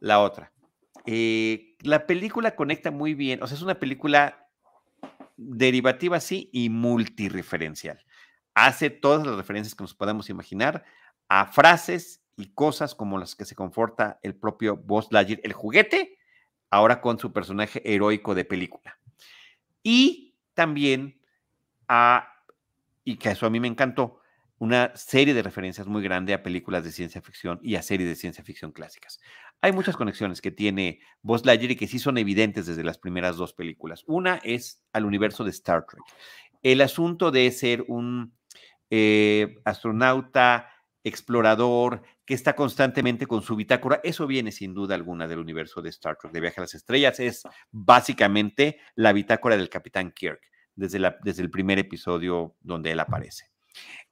[0.00, 0.52] La otra.
[1.06, 4.48] Eh, la película conecta muy bien, o sea, es una película
[5.36, 8.04] derivativa, sí, y multireferencial.
[8.60, 10.84] Hace todas las referencias que nos podamos imaginar
[11.28, 16.18] a frases y cosas como las que se conforta el propio Boss Lightyear, el juguete,
[16.68, 18.98] ahora con su personaje heroico de película.
[19.84, 21.20] Y también
[21.86, 22.34] a,
[23.04, 24.22] y que eso a mí me encantó,
[24.58, 28.16] una serie de referencias muy grande a películas de ciencia ficción y a series de
[28.16, 29.20] ciencia ficción clásicas.
[29.60, 33.36] Hay muchas conexiones que tiene Buzz Lightyear y que sí son evidentes desde las primeras
[33.36, 34.02] dos películas.
[34.08, 36.02] Una es al universo de Star Trek.
[36.64, 38.36] El asunto de ser un
[38.90, 40.70] eh, astronauta,
[41.04, 44.00] explorador, que está constantemente con su bitácora.
[44.04, 47.20] Eso viene sin duda alguna del universo de Star Trek, de Viaje a las Estrellas.
[47.20, 50.40] Es básicamente la bitácora del Capitán Kirk,
[50.74, 53.46] desde, la, desde el primer episodio donde él aparece.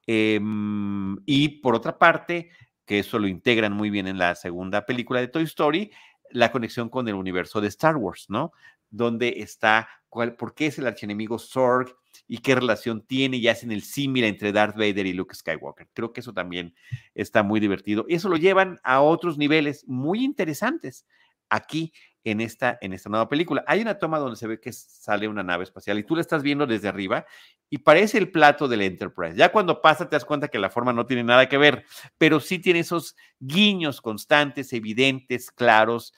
[0.05, 2.51] Em, y por otra parte,
[2.85, 5.91] que eso lo integran muy bien en la segunda película de Toy Story,
[6.31, 8.51] la conexión con el universo de Star Wars, ¿no?
[8.89, 11.95] Donde está, cuál, por qué es el archienemigo Zorg,
[12.27, 15.87] y qué relación tiene y hacen el símil entre Darth Vader y Luke Skywalker.
[15.93, 16.75] Creo que eso también
[17.15, 18.05] está muy divertido.
[18.07, 21.05] Y eso lo llevan a otros niveles muy interesantes
[21.49, 21.93] aquí
[22.25, 23.63] en esta, en esta nueva película.
[23.67, 26.43] Hay una toma donde se ve que sale una nave espacial y tú la estás
[26.43, 27.25] viendo desde arriba
[27.69, 29.37] y parece el plato del Enterprise.
[29.37, 31.85] Ya cuando pasa te das cuenta que la forma no tiene nada que ver,
[32.17, 36.13] pero sí tiene esos guiños constantes, evidentes, claros,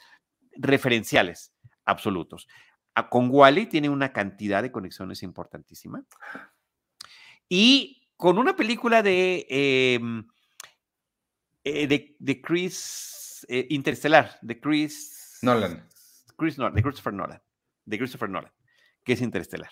[0.58, 1.54] referenciales,
[1.86, 2.48] absolutos
[3.08, 6.04] con Wally tiene una cantidad de conexiones importantísima.
[7.47, 10.28] Y con una película de, em,
[11.64, 15.88] eh, de, Chris eh, Interstellar, de Chris Nolan.
[16.38, 17.41] Chris de Christopher Nolan,
[17.86, 18.52] de Christopher Nolan,
[19.04, 19.72] que es Interstellar.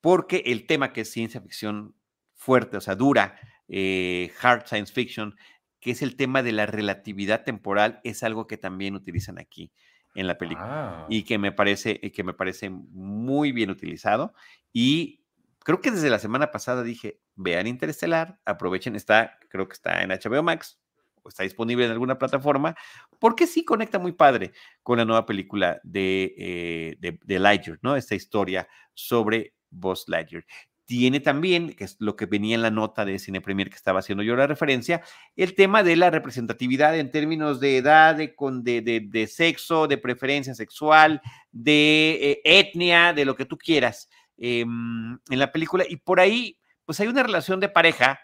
[0.00, 1.94] Porque el tema que es ciencia ficción
[2.34, 3.38] fuerte, o sea, dura,
[3.68, 5.36] eh, hard science fiction,
[5.78, 9.72] que es el tema de la relatividad temporal, es algo que también utilizan aquí
[10.14, 14.34] en la película y que me parece que me parece muy bien utilizado
[14.72, 15.20] y
[15.64, 20.10] creo que desde la semana pasada dije, vean Interestelar, aprovechen, está, creo que está en
[20.10, 20.80] HBO Max,
[21.22, 22.74] o está disponible en alguna plataforma,
[23.18, 24.52] porque sí conecta muy padre
[24.82, 27.96] con la nueva película de, eh, de, de ¿no?
[27.96, 30.44] Esta historia sobre Buzz Lightyear.
[30.90, 34.00] Tiene también, que es lo que venía en la nota de Cine Premier que estaba
[34.00, 35.02] haciendo yo la referencia,
[35.36, 38.34] el tema de la representatividad en términos de edad, de,
[38.82, 41.22] de, de sexo, de preferencia sexual,
[41.52, 45.84] de eh, etnia, de lo que tú quieras em, en la película.
[45.88, 48.18] Y por ahí, pues hay una relación de pareja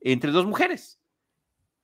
[0.00, 1.00] entre dos mujeres.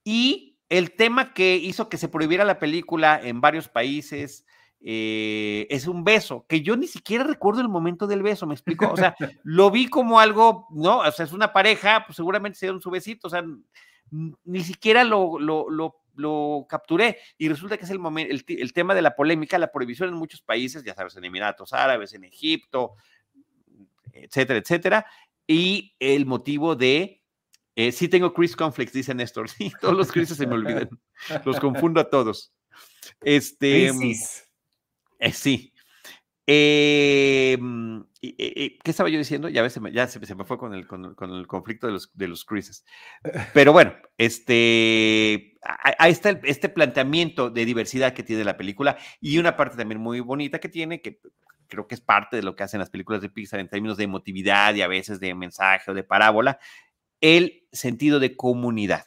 [0.04, 4.44] Y el tema que hizo que se prohibiera la película en varios países
[4.80, 8.90] eh, es un beso, que yo ni siquiera recuerdo el momento del beso, me explico.
[8.90, 10.98] O sea, lo vi como algo, ¿no?
[10.98, 13.44] O sea, es una pareja, pues seguramente se dieron su besito, o sea,
[14.10, 15.66] ni siquiera lo, lo,
[16.14, 17.18] lo, capturé.
[17.36, 20.40] Y resulta que es el, momento, el, tema de la polémica, la prohibición en muchos
[20.40, 22.94] países, ya sabes, en Emiratos Árabes, en Egipto,
[24.12, 25.06] etcétera, etcétera.
[25.46, 27.18] Y el motivo de
[27.78, 29.48] eh, sí tengo Chris Conflicts, dice Néstor.
[29.56, 30.88] Sí, todos los Chris se me olvidan.
[31.44, 32.52] Los confundo a todos.
[33.20, 33.92] Este.
[33.92, 34.12] Mm,
[35.18, 35.72] eh, sí.
[36.50, 39.50] Em, ¿Qué estaba yo diciendo?
[39.50, 42.10] Ya, ves, se me, ya se, me fue con el, con, el, conflicto de los,
[42.16, 42.86] de los Chrises.
[43.52, 45.58] Pero bueno, este,
[45.98, 50.20] ahí está este planteamiento de diversidad que tiene la película y una parte también muy
[50.20, 51.20] bonita que tiene, que
[51.68, 54.04] creo que es parte de lo que hacen las películas de Pixar en términos de
[54.04, 56.58] emotividad y a veces de mensaje o de parábola,
[57.20, 59.04] el sentido de comunidad.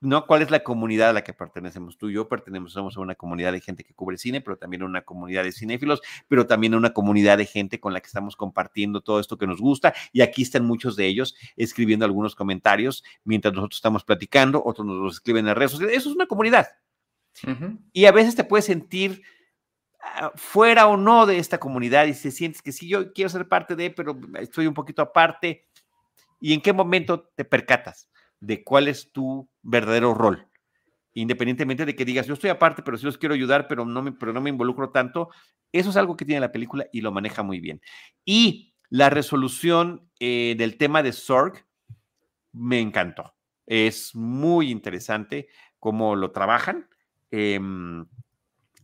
[0.00, 0.26] ¿No?
[0.26, 1.96] ¿Cuál es la comunidad a la que pertenecemos?
[1.96, 4.86] Tú y yo pertenecemos a una comunidad de gente que cubre cine, pero también a
[4.86, 8.36] una comunidad de cinéfilos, pero también a una comunidad de gente con la que estamos
[8.36, 9.94] compartiendo todo esto que nos gusta.
[10.12, 14.96] Y aquí están muchos de ellos escribiendo algunos comentarios mientras nosotros estamos platicando, otros nos
[14.96, 15.96] los escriben en las redes sociales.
[15.96, 16.68] Eso es una comunidad.
[17.92, 19.22] Y a veces te puedes sentir
[20.00, 23.48] ah, fuera o no de esta comunidad y se sientes que sí, yo quiero ser
[23.48, 25.66] parte de, pero estoy un poquito aparte
[26.44, 30.48] ¿Y en qué momento te percatas de cuál es tu verdadero rol?
[31.14, 34.12] Independientemente de que digas, yo estoy aparte, pero sí los quiero ayudar, pero no me,
[34.12, 35.30] pero no me involucro tanto.
[35.72, 37.80] Eso es algo que tiene la película y lo maneja muy bien.
[38.24, 41.66] Y la resolución eh, del tema de Sorg
[42.52, 43.34] me encantó.
[43.66, 46.88] Es muy interesante cómo lo trabajan.
[47.30, 48.06] Em,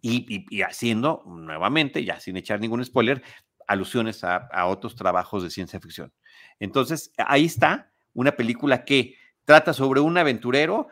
[0.03, 3.23] y, haciendo nuevamente, ya sin echar ningún spoiler,
[3.67, 6.13] alusiones a, otros trabajos de ciencia ficción.
[6.59, 9.17] Entonces, ahí está una película que
[9.51, 10.87] trata sobre un aventurero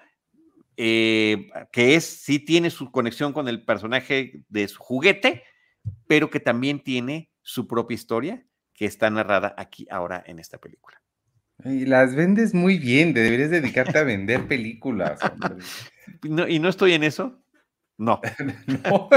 [0.76, 5.44] eh, que es, sí tiene su conexión con el personaje de su juguete,
[6.08, 8.44] pero que también tiene su propia historia
[8.74, 11.00] que está narrada aquí ahora en esta película.
[11.64, 15.20] Y las vendes muy bien, deberías dedicarte a vender películas.
[16.48, 17.40] ¿Y no estoy en eso?
[17.98, 18.20] No.
[18.66, 19.08] no.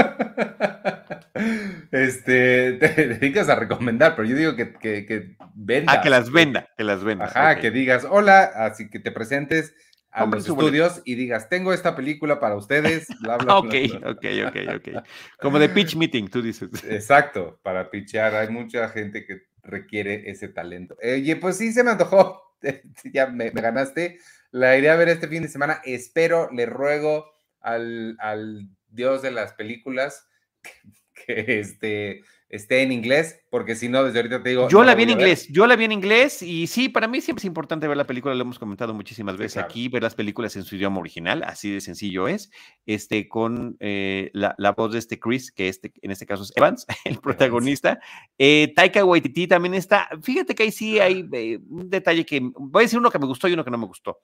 [1.90, 5.94] Este, te dedicas a recomendar, pero yo digo que, que, que venda.
[5.94, 7.24] Ah, que las venda, que las venda.
[7.26, 9.74] Ajá, que digas, hola, así que te presentes
[10.12, 13.74] a los estudios y digas, tengo esta película para ustedes, bla, bla, ok,
[14.04, 15.04] ok, ok, ok.
[15.40, 16.68] Como de pitch meeting, tú dices.
[16.84, 18.34] Exacto, para pitchar.
[18.34, 20.96] Hay mucha gente que requiere ese talento.
[21.02, 22.42] Oye, pues sí, se me antojó.
[23.12, 24.18] ya me, ganaste.
[24.50, 25.80] La idea a ver este fin de semana.
[25.84, 27.31] Espero, le ruego
[27.62, 30.28] al, al dios de las películas
[31.26, 34.68] que este, esté en inglés, porque si no, desde ahorita te digo.
[34.68, 37.40] Yo la vi en inglés, yo la vi en inglés y sí, para mí siempre
[37.40, 40.62] es importante ver la película, lo hemos comentado muchísimas veces aquí, ver las películas en
[40.62, 42.50] su idioma original, así de sencillo es,
[42.84, 46.86] este, con eh, la, voz de este Chris, que este, en este caso es Evans,
[47.06, 47.98] el protagonista.
[48.36, 52.82] Eh, Taika Waititi también está, fíjate que ahí sí hay eh, un detalle que, voy
[52.82, 54.20] a decir uno que me gustó y uno que no me gustó.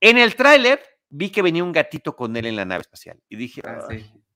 [0.00, 0.80] En el tráiler
[1.16, 3.88] vi que venía un gatito con él en la nave espacial y dije, ah,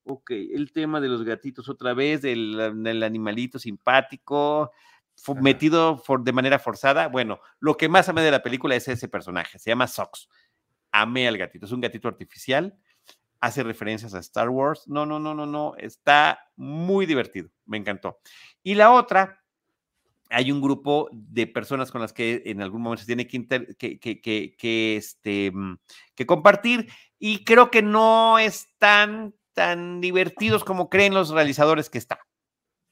[0.04, 4.70] ok, el tema de los gatitos otra vez, del, animalito simpático,
[5.40, 7.08] metido de manera forzada.
[7.08, 10.28] Bueno, lo que más amé de la película es ese personaje, se llama Sox.
[10.90, 12.76] Amé al gatito, es un gatito artificial,
[13.40, 14.88] hace referencias a Star Wars.
[14.88, 18.20] No, no, no, no, no, está muy divertido, me encantó.
[18.62, 19.39] Y la otra,
[20.30, 24.54] hay un grupo de personas con las que en algún momento se tiene que, que,
[24.56, 25.78] que, este, mm,
[26.14, 31.98] que compartir y creo que no es tan tan divertidos como creen los realizadores que
[31.98, 32.20] está.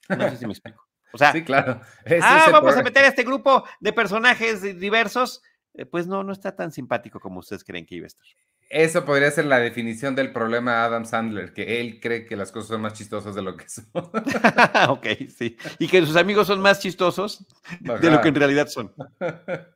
[0.09, 0.87] No sé si me explico.
[1.13, 1.81] O sea, sí, claro.
[2.23, 5.43] ah, vamos a meter a este grupo de personajes diversos.
[5.75, 8.27] Eh, pues no, no está tan simpático como ustedes creen que iba a estar.
[8.69, 12.53] Eso podría ser la definición del problema de Adam Sandler, que él cree que las
[12.53, 13.87] cosas son más chistosas de lo que son.
[14.89, 15.57] ok, sí.
[15.79, 17.47] Y que sus amigos son más chistosos
[17.81, 18.93] de lo que en realidad son.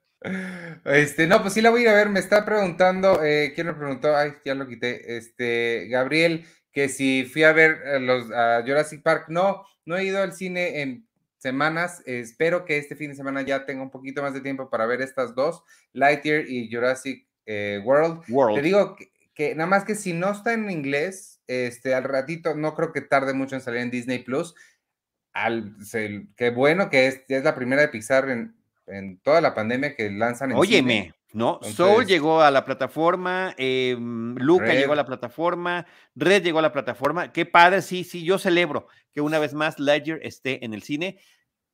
[0.84, 2.09] Este, no, pues sí la voy a ir a ver.
[2.09, 4.16] Me está preguntando, eh, ¿quién me preguntó?
[4.16, 5.16] Ay, ya lo quité.
[5.16, 9.24] Este, Gabriel, que si fui a ver a los a Jurassic Park.
[9.28, 12.03] No, no he ido al cine en semanas.
[12.07, 15.03] espero que este fin de semana ya tenga un poquito más de tiempo para ver
[15.03, 18.22] estas dos, Lightyear y Jurassic eh, World.
[18.55, 18.97] Te digo
[19.34, 23.01] que, nada más que si no está en inglés, este, al ratito no creo que
[23.01, 24.55] tarde mucho en salir en Disney Plus.
[25.32, 25.76] Al,
[26.36, 28.55] qué bueno que es, es la primera de Pixar en,
[28.86, 31.61] en toda la pandemia que lanzan en Óyeme, ¿no?
[31.62, 36.72] Soul llegó a la plataforma, eh, Luca llegó a la plataforma, Red llegó a la
[36.72, 37.32] plataforma.
[37.32, 41.18] Qué padre, sí, sí, yo celebro que una vez más Ledger esté en el cine.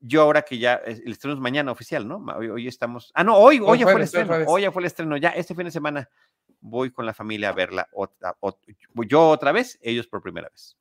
[0.01, 2.25] Yo ahora que ya el estreno es mañana oficial, ¿no?
[2.37, 3.11] Hoy, estamos.
[3.15, 4.35] Ah, no, hoy, hoy, ya fue el estreno.
[4.47, 5.17] Hoy ya fue el estreno.
[5.17, 6.09] Ya este fin de semana
[6.61, 8.37] voy con la familia a verla otra,
[9.07, 10.77] yo otra vez, ellos por primera vez.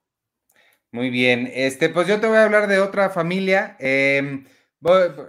[0.92, 1.50] Muy bien.
[1.54, 3.76] Este, pues yo te voy a hablar de otra familia.
[3.80, 4.44] Eh,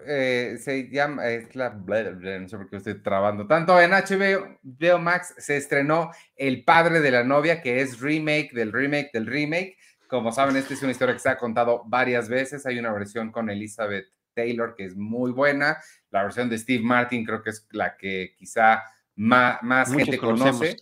[0.07, 3.81] eh, se llama, es la, no sé por qué estoy trabando tanto.
[3.81, 9.11] En HBO Max se estrenó El padre de la novia, que es remake del remake
[9.13, 9.77] del remake.
[10.09, 12.67] Como saben, esta es una historia que se ha contado varias veces.
[12.67, 15.79] Hay una versión con Elizabeth Taylor que es muy buena.
[16.11, 18.83] La versión de Steve Martin creo que es la que quizá
[19.15, 20.77] más, más gente conoce.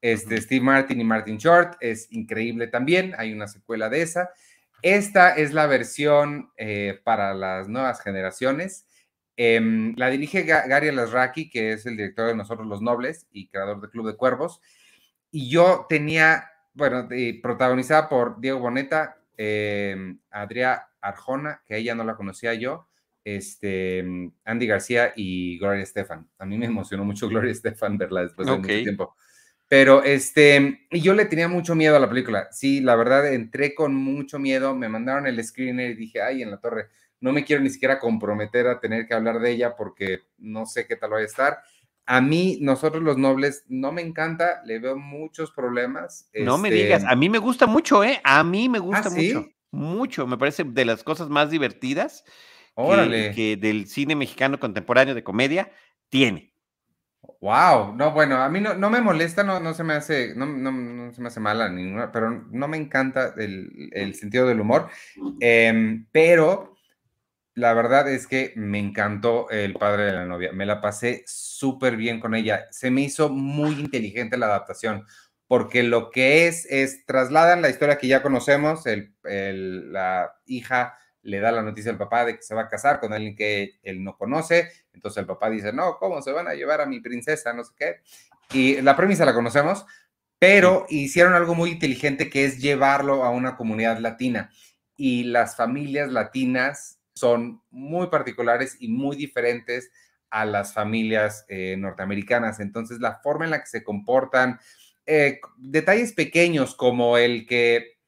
[0.00, 3.14] Este, Steve Martin y Martin Short es increíble también.
[3.18, 4.30] Hay una secuela de esa.
[4.82, 8.86] Esta es la versión eh, para las nuevas generaciones.
[9.36, 13.80] Em, la dirige Gary Alasraki, que es el director de Nosotros los Nobles y creador
[13.80, 14.60] de Club de Cuervos.
[15.30, 16.50] Y yo tenía,
[16.80, 17.06] bueno,
[17.42, 22.88] protagonizada por Diego Boneta, eh, Arjona, que ella no la conocía yo,
[23.22, 24.02] este,
[24.44, 26.26] Andy García y Gloria Estefan.
[26.38, 29.14] A mí me emocionó mucho Gloria Estefan verla después de mucho tiempo.
[29.68, 32.48] Pero este, yo le tenía mucho miedo a la película.
[32.50, 34.74] Sí, la verdad, entré con mucho miedo.
[34.74, 36.88] Me mandaron el screener y dije, ay, en la torre,
[37.20, 40.86] no me quiero ni siquiera comprometer a tener que hablar de ella porque no sé
[40.86, 41.58] qué tal va a estar.
[42.12, 46.28] A mí, nosotros los nobles, no me encanta, le veo muchos problemas.
[46.34, 48.20] No me digas, este a mí me gusta mucho, ¿eh?
[48.24, 49.48] A mí me gusta ¿Ah, mucho.
[49.70, 52.24] Mucho, me parece de las cosas más divertidas
[52.74, 55.70] que del cine mexicano contemporáneo de comedia
[56.08, 56.52] tiene.
[57.40, 60.46] Wow, no, bueno, a mí no, no me molesta, no, no se me hace, no,
[60.46, 64.88] no, se me hace mala ninguna, pero no me encanta el, el sentido del humor.
[65.38, 66.69] Em, pero
[67.54, 70.52] la verdad es que me encantó el padre de la novia.
[70.52, 72.66] Me la pasé súper bien con ella.
[72.70, 75.04] Se me hizo muy inteligente la adaptación,
[75.46, 80.94] porque lo que es, es trasladan la historia que ya conocemos, el, el, la hija
[81.22, 83.78] le da la noticia al papá de que se va a casar con alguien que
[83.82, 84.70] él no conoce.
[84.92, 87.52] Entonces el papá dice, no, ¿cómo se van a llevar a mi princesa?
[87.52, 87.96] No sé qué.
[88.52, 89.84] Y la premisa la conocemos,
[90.38, 94.50] pero hicieron algo muy inteligente que es llevarlo a una comunidad latina.
[94.96, 99.90] Y las familias latinas son muy particulares y muy diferentes
[100.30, 102.60] a las familias eh, norteamericanas.
[102.60, 104.58] Entonces la forma en la que se comportan,
[105.06, 107.98] eh, detalles pequeños como el que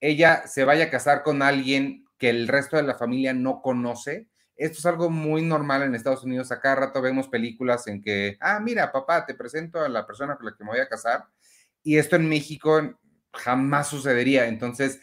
[0.00, 4.28] ella se vaya a casar con alguien que el resto de la familia no conoce.
[4.56, 6.52] Esto es algo muy normal en Estados Unidos.
[6.52, 10.46] Acá rato vemos películas en que, ah, mira, papá, te presento a la persona con
[10.46, 11.24] la que me voy a casar.
[11.82, 12.98] Y esto en México
[13.32, 14.46] jamás sucedería.
[14.46, 15.00] Entonces,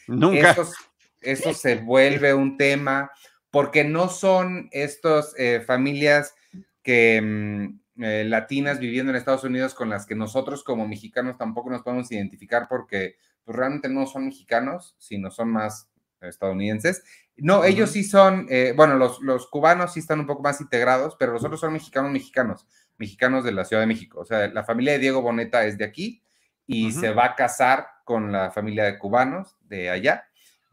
[1.22, 3.12] Eso, se vuelve un tema
[3.52, 6.36] porque no son estas eh, familias
[6.84, 11.70] que mm, eh, latinas viviendo en Estados Unidos con las que nosotros como mexicanos tampoco
[11.70, 15.90] nos podemos identificar porque pues, realmente no son mexicanos, sino son más
[16.22, 17.04] estadounidenses.
[17.38, 21.16] No, ellos sí son, eh, bueno, los, los, cubanos sí están un poco más integrados,
[21.18, 24.20] pero los otros son mexicanos, mexicanos, mexicanos de la Ciudad de México.
[24.20, 26.22] O sea, la familia de Diego Boneta es de aquí
[26.68, 30.26] y se va a casar con la familia de cubanos de allá.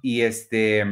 [0.02, 0.84] Y este,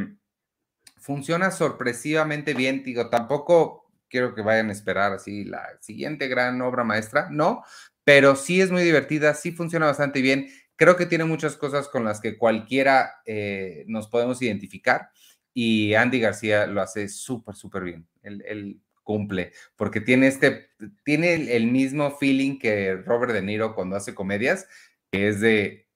[1.05, 6.83] funciona sorpresivamente bien, digo, tampoco quiero que vayan a esperar así la siguiente gran obra
[6.83, 7.63] maestra, no,
[8.03, 12.03] pero sí es muy divertida, sí funciona bastante bien creo que tiene muchas cosas con
[12.03, 15.09] las que cualquiera eh, nos podemos identificar
[15.53, 18.07] y Andy García lo hace súper, súper bien.
[18.21, 20.71] Él, cumple, porque tiene este,
[21.03, 24.67] tiene el, mismo feeling que Robert De Niro cuando hace comedias,
[25.11, 25.87] que es de,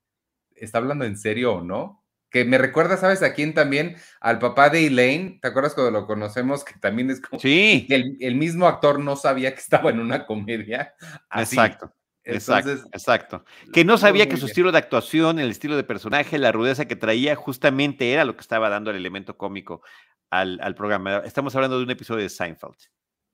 [0.54, 1.99] ¿está hablando en serio o no?
[2.30, 3.96] Que me recuerda, ¿sabes a quién también?
[4.22, 6.64] Al papá de Elaine, ¿te acuerdas cuando lo conocemos?
[6.64, 7.40] Que también es como...
[7.40, 7.88] Sí.
[7.90, 10.94] El, el mismo actor no sabía que estaba en una comedia.
[11.36, 11.94] Exacto
[12.36, 13.46] exacto, exacto.
[13.74, 16.96] Que no sabía que su estilo de actuación, el estilo de personaje, la rudeza que
[16.96, 19.82] traía, justamente era lo que estaba dando el elemento cómico
[20.30, 21.24] al, programa.
[21.26, 22.78] Estamos hablando de un episodio de Seinfeld.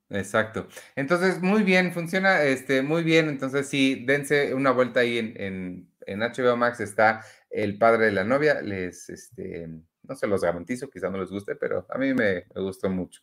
[0.10, 0.68] Exacto.
[0.96, 3.28] Entonces, muy bien, funciona este, muy bien.
[3.28, 6.80] Entonces, sí, dense una vuelta ahí en, en, HBO Max.
[6.80, 7.24] Está
[7.56, 8.62] el padre de la novia.
[8.62, 9.68] Les, este,
[10.04, 13.22] no se los garantizo, quizá no les guste, pero a mí me, me gustó mucho.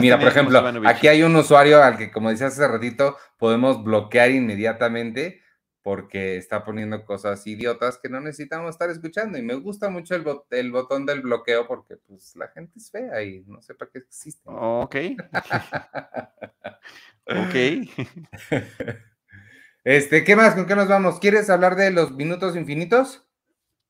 [0.00, 4.30] Mira, por ejemplo, aquí hay un usuario al que, como decía hace ratito, podemos bloquear
[4.30, 5.40] inmediatamente
[5.82, 9.38] porque está poniendo cosas idiotas que no necesitamos estar escuchando.
[9.38, 13.22] Y me gusta mucho el, el botón del bloqueo porque pues la gente es fea
[13.22, 14.42] y no sé para qué existe.
[14.44, 14.96] Ok.
[17.26, 17.54] ok.
[19.84, 20.54] Este, ¿qué más?
[20.54, 21.18] ¿Con qué nos vamos?
[21.20, 23.24] ¿Quieres hablar de los minutos infinitos?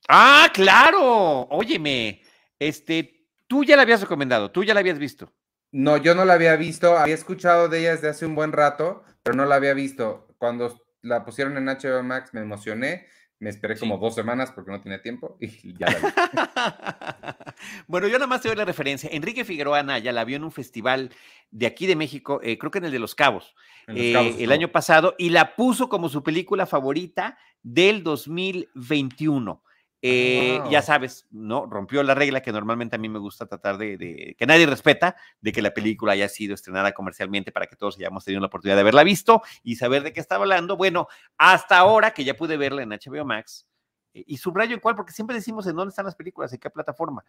[0.08, 1.48] Ah, claro.
[1.50, 2.22] Óyeme,
[2.58, 5.32] este, tú ya la habías recomendado, tú ya la habías visto.
[5.72, 9.04] No, yo no la había visto, había escuchado de ella desde hace un buen rato,
[9.22, 10.28] pero no la había visto.
[10.38, 13.06] Cuando la pusieron en HBO Max me emocioné,
[13.38, 17.44] me esperé como dos semanas porque no tenía tiempo y ya la vi.
[17.88, 19.10] bueno, yo nada más te doy la referencia.
[19.12, 21.10] Enrique Figueroa Anaya la vio en un festival
[21.50, 23.54] de aquí de México, eh, creo que en el de Los Cabos,
[23.94, 29.62] eh, el año pasado, y la puso como su película favorita del 2021.
[30.02, 31.66] Eh, ya sabes, ¿no?
[31.66, 35.52] Rompió la regla que normalmente a mí me gusta tratar de, que nadie respeta, de
[35.52, 38.80] que la película haya sido estrenada comercialmente para que todos hayamos tenido la oportunidad de
[38.80, 40.78] haberla visto y saber de qué estaba hablando.
[40.78, 43.66] Bueno, hasta ahora que ya pude verla en HBO Max,
[44.14, 46.70] eh, y subrayo en cuál, porque siempre decimos en dónde están las películas, en qué
[46.70, 47.22] plataforma.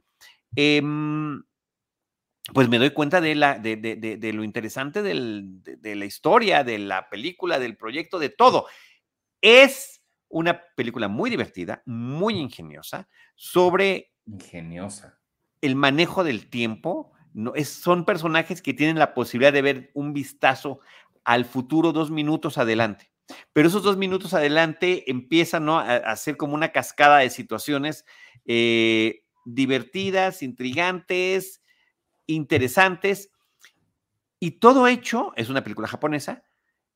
[0.56, 1.44] Em,
[2.54, 7.10] pues me doy cuenta de, la, de, de lo interesante de la historia, de la
[7.10, 8.68] película, del proyecto, de todo.
[9.42, 14.12] Es una película muy divertida, muy ingeniosa, sobre...
[14.26, 15.20] Ingeniosa.
[15.62, 17.12] El manejo del tiempo.
[17.34, 20.80] No, es, son personajes que tienen la posibilidad de ver un vistazo
[21.24, 23.12] al futuro dos minutos adelante.
[23.54, 25.80] Pero esos dos minutos adelante empiezan ¿no?
[25.80, 28.06] a, ser como una cascada de situaciones
[28.46, 31.61] eh, divertidas, intrigantes,
[32.28, 33.32] interesantes.
[34.40, 36.44] Y todo hecho, es una película japonesa,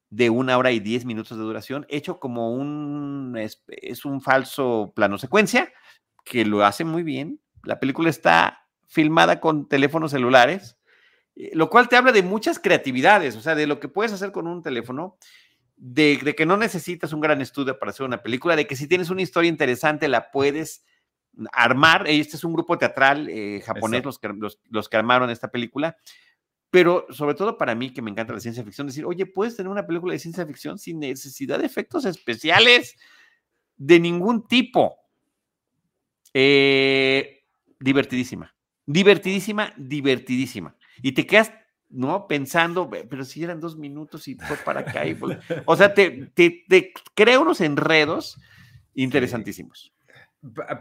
[0.09, 5.17] de una hora y diez minutos de duración, hecho como un, es, un falso plano
[5.17, 5.73] secuencia,
[6.23, 7.41] que lo hace muy bien.
[7.63, 10.78] La película está filmada con teléfonos celulares,
[11.36, 14.32] eh, lo cual te habla de muchas creatividades, o sea, de lo que puedes hacer
[14.32, 15.17] con un teléfono,
[15.78, 19.09] de, que no necesitas un gran estudio para hacer una película, de que si tienes
[19.09, 20.86] una historia interesante la puedes
[21.51, 22.07] armar.
[22.07, 24.29] Este es un grupo teatral eh, japonés los que,
[24.69, 25.97] los que armaron esta película
[26.75, 29.71] pero sobre todo para mí, que me encanta la ciencia ficción, decir, oye, puedes tener
[29.71, 32.97] una película de ciencia ficción sin necesidad de efectos especiales
[33.77, 34.97] de ningún tipo.
[36.33, 37.45] Eh,
[37.79, 38.53] divertidísima,
[38.86, 40.75] divertidísima, divertidísima.
[41.01, 41.53] Y te quedas,
[41.88, 42.27] ¿no?
[42.27, 45.03] Pensando, pero si eran dos minutos y fue para acá.
[45.65, 48.38] o sea, te, te, te crea unos enredos
[48.95, 49.94] interesantísimos.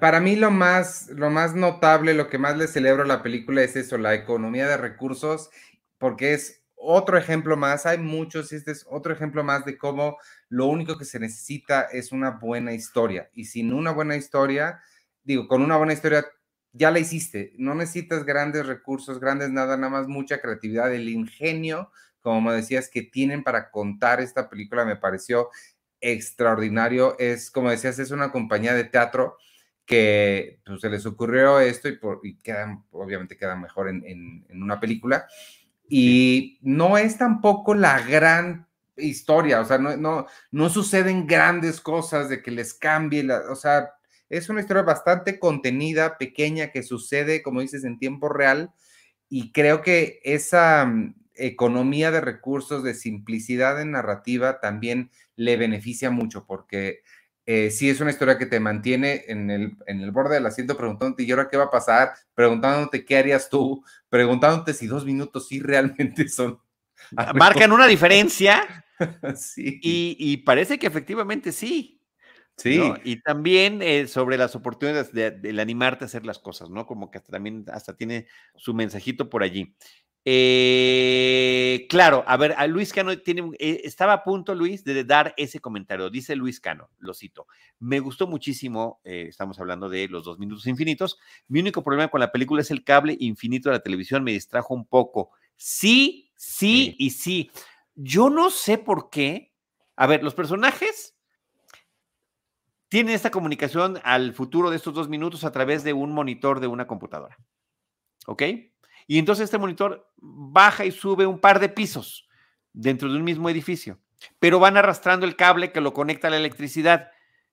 [0.01, 3.63] Para mí lo más, lo más notable, lo que más le celebro a la película
[3.63, 5.51] es eso, la economía de recursos
[5.99, 10.19] porque es otro ejemplo más, hay muchos, este es otro ejemplo más de cómo
[10.51, 13.31] lo único que se necesita es una buena historia.
[13.33, 14.83] Y sin una buena historia,
[15.23, 16.27] digo, con una buena historia
[16.73, 21.91] ya la hiciste, no necesitas grandes recursos, grandes nada, nada más mucha creatividad, el ingenio,
[22.21, 25.49] como decías, que tienen para contar esta película me pareció
[26.01, 27.17] extraordinario.
[27.19, 29.39] Es, como decías, es una compañía de teatro
[29.87, 32.39] que pues, se les ocurrió esto y, por, y
[32.93, 34.05] obviamente queda mejor en,
[34.49, 35.27] en una película.
[35.89, 38.67] Y no es tampoco la gran
[38.97, 43.57] historia, o sea, no, no, no suceden grandes cosas de que les cambie, la, o
[43.57, 43.91] sea,
[44.29, 48.73] es una historia bastante contenida, pequeña, que sucede, como dices, en tiempo real.
[49.29, 56.11] Y creo que esa mm, economía de recursos, de simplicidad en narrativa, también le beneficia
[56.11, 57.03] mucho, porque
[57.47, 60.77] eh, sí es una historia que te mantiene en el, en el borde del asiento
[60.77, 62.15] preguntándote, ¿y ahora qué va a pasar?
[62.35, 66.59] Preguntándote qué harías tú, preguntándote si dos minutos sí realmente son.
[67.35, 68.85] Marcan una diferencia.
[69.37, 69.79] sí.
[69.83, 72.01] Y, parece que efectivamente sí.
[72.57, 72.81] Sí.
[73.03, 76.87] Y también eh, sobre las oportunidades de, animarte a hacer las cosas, ¿no?
[76.87, 79.75] Como que también hasta tiene su mensajito por allí.
[80.27, 85.35] Eh, claro, a ver, a Luis Cano tiene, eh, estaba a punto, Luis, de dar
[85.37, 86.09] ese comentario.
[86.09, 87.47] Dice Luis Cano, lo cito.
[87.79, 91.19] Me gustó muchísimo, eh, estamos hablando de los dos minutos infinitos.
[91.49, 94.73] Mi único problema con la película es el cable infinito de la televisión, me distrajo
[94.73, 95.31] un poco.
[95.57, 97.51] Sí, sí, y sí.
[97.95, 99.53] Yo no sé por qué.
[99.97, 101.15] A ver, los personajes
[102.89, 106.67] tienen esta comunicación al futuro de estos dos minutos a través de un monitor de
[106.67, 107.37] una computadora.
[108.27, 108.43] ¿Ok?
[109.07, 112.29] Y entonces este monitor baja y sube un par de pisos
[112.73, 113.99] dentro de un mismo edificio,
[114.39, 117.11] pero van arrastrando el cable que lo conecta a la electricidad.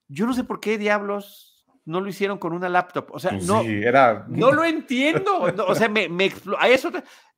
[0.08, 3.08] Yo no sé por qué diablos no lo hicieron con una laptop.
[3.10, 4.24] O sea, pues no, era...
[4.28, 5.40] no lo entiendo.
[5.40, 6.32] o sea, me, me,
[6.68, 6.92] eso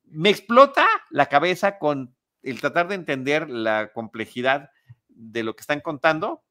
[0.04, 4.70] me explota la cabeza con el tratar de entender la complejidad
[5.08, 6.44] de lo que están contando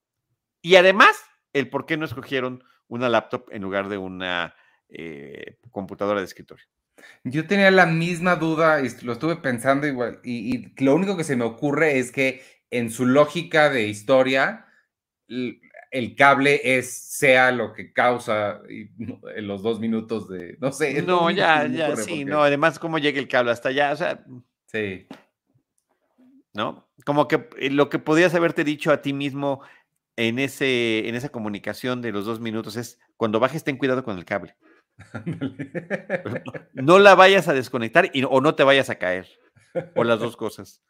[0.61, 1.15] y además
[1.51, 4.55] el por qué no escogieron una laptop en lugar de una
[4.89, 6.65] eh, computadora de escritorio.
[7.23, 10.19] Yo tenía la misma duda y lo estuve pensando igual.
[10.23, 14.65] Y, lo único que se me ocurre es que en su lógica de historia,
[15.27, 21.01] el cable es sea lo que causa en los dos minutos de, no sé.
[21.03, 24.25] No, ya, ya, sí, no, además cómo llega el cable hasta allá, o sea.
[24.65, 25.07] Sí.
[26.53, 26.89] ¿No?
[27.05, 29.61] Como que eh, lo que podías haberte dicho a ti mismo
[30.15, 34.17] en, ese, en esa comunicación de los dos minutos es, cuando bajes ten cuidado con
[34.17, 34.55] el cable.
[36.73, 39.27] No la vayas a desconectar y, o no te vayas a caer.
[39.95, 40.81] O las dos cosas.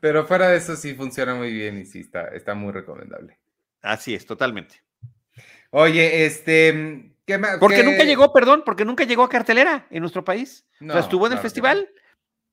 [0.00, 3.38] Pero fuera de eso sí funciona muy bien y sí está, está muy recomendable.
[3.82, 4.82] Así es, totalmente.
[5.70, 7.58] Oye, este, ¿qué más?
[7.58, 10.66] Porque nunca llegó, perdón, porque nunca llegó a cartelera en nuestro país.
[10.80, 11.90] No, estuvo en el festival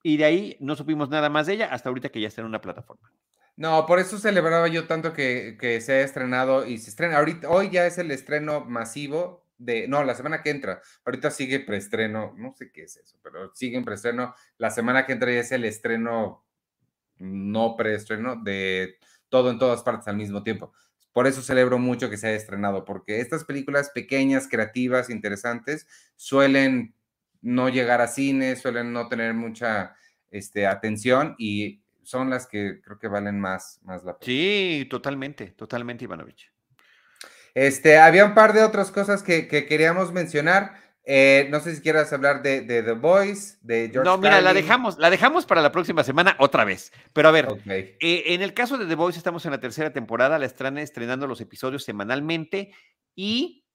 [0.04, 2.48] y de ahí no supimos nada más de ella hasta ahorita que ya está en
[2.48, 3.10] una plataforma.
[3.56, 7.18] No, por eso celebraba yo tanto que, que se ha estrenado y se estrena.
[7.18, 10.82] Ahorita, hoy ya es el estreno masivo de, no, la semana que entra.
[11.06, 14.34] Ahorita sigue preestreno, no sé qué es eso, pero sigue en preestreno.
[14.58, 16.44] La semana que entra ya es el estreno,
[17.18, 18.98] no preestreno, de
[19.30, 20.74] todo en todas partes al mismo tiempo.
[21.14, 26.96] Por eso celebro mucho que se haya estrenado, porque estas películas pequeñas, creativas, interesantes, suelen
[27.42, 29.96] no llegar a cine, suelen no tener mucha
[30.30, 34.26] este, atención y son las que creo que valen más, más la pena.
[34.26, 36.51] Sí, totalmente, totalmente, Ivanovich.
[37.54, 40.82] Este, había un par de otras cosas que, que queríamos mencionar.
[41.04, 45.00] Eh, no sé si quieras hablar de, The Voice, de George No, mira, la dejamos,
[45.00, 46.94] la dejamos para la próxima semana otra vez.
[47.12, 50.38] Pero a ver, eh, en el caso de The Voice estamos en la tercera temporada,
[50.38, 52.72] la están estrenando los episodios semanalmente
[53.16, 53.66] y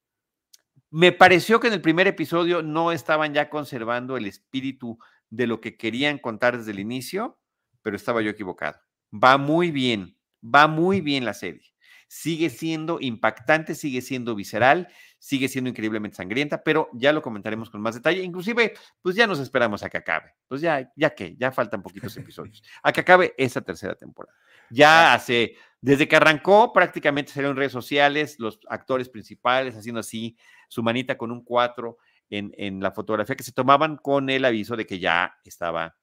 [0.91, 4.99] me pareció que en el primer episodio no estaban ya conservando el espíritu
[5.29, 7.41] de lo que querían contar desde el inicio,
[7.83, 8.79] pero estaba yo equivocado.
[9.12, 11.76] Va muy bien, va muy bien la serie
[12.09, 14.88] sigue siendo impactante, sigue siendo visceral,
[15.18, 18.22] sigue siendo increíblemente sangrienta, pero ya lo comentaremos con más detalle.
[18.22, 20.34] Inclusive, pues ya nos esperamos a que acabe.
[20.46, 22.62] Pues ya, ya que, ya faltan poquitos episodios.
[22.82, 24.36] A que acabe esa tercera temporada.
[24.70, 30.36] Ya hace, desde que arrancó, prácticamente salieron en redes sociales los actores principales haciendo así
[30.68, 31.96] su manita con un 4
[32.30, 35.96] en, en, la fotografía que se tomaban con el aviso de que ya estaba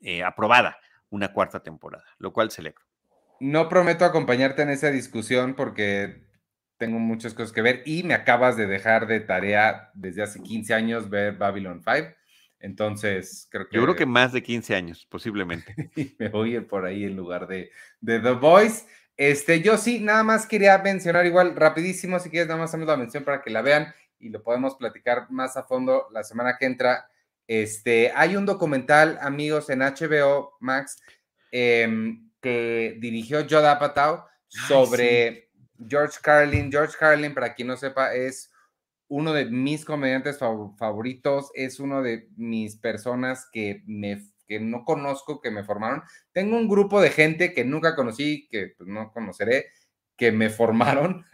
[0.00, 0.78] eh, aprobada
[1.10, 2.87] una cuarta temporada, lo cual celebro.
[3.40, 6.28] No prometo acompañarte en esa discusión porque
[6.78, 10.74] tengo muchas cosas que ver y me acabas de dejar de tarea desde hace 15
[10.74, 12.14] años ver Babylon 5.
[12.60, 13.76] Entonces, creo que...
[13.76, 15.74] Yo creo que más de 15 años, posiblemente.
[16.18, 17.70] me voy a ir por ahí en lugar de,
[18.00, 18.86] de The Voice.
[19.16, 22.96] Este, yo sí, nada más quería mencionar igual rapidísimo, si quieres, nada más hacemos la
[22.96, 26.66] mención para que la vean y lo podemos platicar más a fondo la semana que
[26.66, 27.08] entra.
[27.46, 31.00] Este, hay un documental, amigos, en HBO Max,
[31.50, 35.50] eh, que dirigió Joe Apatow sobre
[35.88, 36.70] George Carlin.
[36.70, 38.50] George Carlin, para quien no sepa, es
[39.08, 45.40] uno de mis comediantes favoritos, es uno de mis personas que, me, que no conozco,
[45.40, 46.02] que me formaron.
[46.32, 49.66] Tengo un grupo de gente que nunca conocí, que pues, no conoceré,
[50.16, 51.24] que me formaron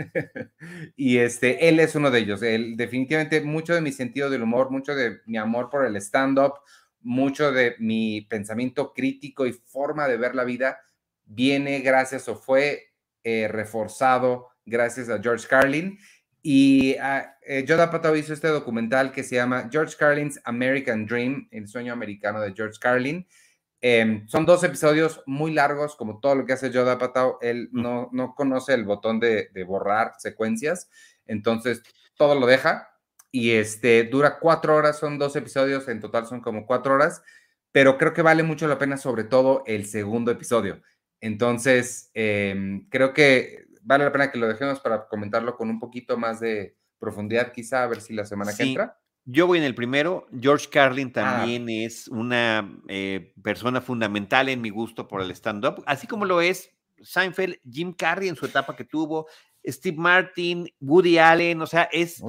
[0.97, 2.43] y este, él es uno de ellos.
[2.43, 6.55] Él, definitivamente mucho de mi sentido del humor, mucho de mi amor por el stand-up,
[7.01, 10.79] mucho de mi pensamiento crítico y forma de ver la vida
[11.25, 15.99] viene gracias o fue eh, reforzado gracias a George Carlin.
[16.43, 21.67] Y uh, eh, Joe hizo este documental que se llama George Carlin's American Dream, el
[21.67, 23.27] sueño americano de George Carlin.
[23.81, 27.39] Em, son dos episodios muy largos, como todo lo que hace Joe Apatow.
[27.41, 30.91] Él no, no conoce el botón de, de, borrar secuencias,
[31.27, 31.83] entonces
[32.17, 32.91] todo lo deja.
[33.31, 37.23] Y este dura cuatro horas, son dos episodios, en total son como cuatro horas,
[37.73, 40.81] pero creo que vale mucho la pena, sobre todo el segundo episodio.
[41.25, 46.19] Entonces, em, creo que vale la pena que lo dejemos para comentarlo con un poquito
[46.19, 49.01] más de profundidad, quizá, a ver si la semana que entra.
[49.25, 50.27] Yo voy en el primero.
[50.39, 51.13] George Carlin ah.
[51.13, 56.43] también es una eh, persona fundamental en mi gusto por el stand-up, así como lo
[56.43, 56.71] es
[57.01, 59.27] Seinfeld, Jim Carrey en su etapa que tuvo,
[59.67, 62.23] Steve Martin, Woody Allen, o sea, es,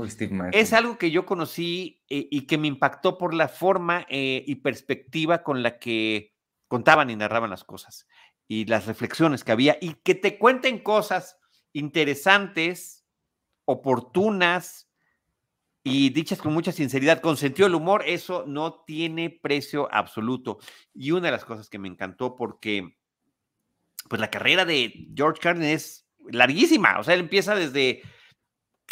[0.54, 4.56] es algo que yo conocí eh, y que me impactó por la forma eh, y
[4.56, 6.34] perspectiva con la que
[6.70, 8.08] contaban y narraban las cosas
[8.48, 11.38] y las reflexiones que había y que te cuenten cosas
[11.74, 13.06] interesantes,
[13.66, 14.90] oportunas
[15.84, 20.60] y dichas con mucha sinceridad, con sentido del humor, eso no tiene precio absoluto.
[20.94, 22.98] Y una de las cosas que me encantó porque
[24.10, 28.02] pues la carrera de George Carlin es larguísima, o sea, él empieza desde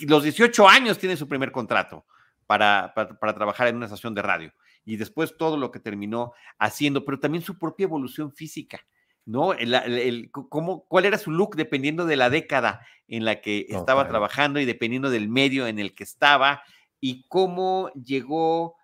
[0.02, 2.06] los 18 años, tiene su primer contrato
[2.48, 4.54] para, para, para trabajar en una estación de radio
[4.86, 8.82] y después todo lo que terminó haciendo, pero también su propia evolución física
[9.26, 9.54] ¿no?
[9.54, 14.60] El, cómo, ¿Cuál era su look dependiendo de la década en la que estaba trabajando
[14.60, 16.64] y dependiendo del medio en el que estaba?
[17.00, 18.76] Y cómo llegó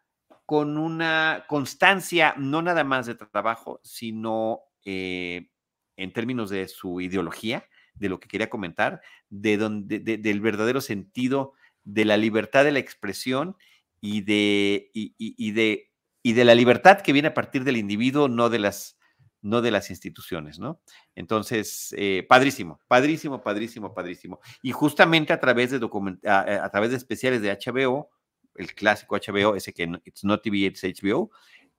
[0.46, 5.50] con una constancia, no nada más de trabajo, sino eh,
[5.96, 11.54] en términos de su ideología, de lo que quería comentar, de donde, del verdadero sentido
[11.84, 13.58] de la libertad de la expresión
[14.02, 15.92] y de, y, de,
[16.24, 18.99] y de la libertad que viene a partir del individuo, no de las,
[19.42, 20.82] no de las instituciones, ¿no?
[21.16, 24.40] Entonces, eh, padrísimo, padrísimo, padrísimo, padrísimo.
[24.62, 25.80] Y justamente a través de
[26.26, 28.10] a, a, través de especiales de HBO,
[28.56, 31.32] el clásico HBO, ese que it's not TV, it's HBO,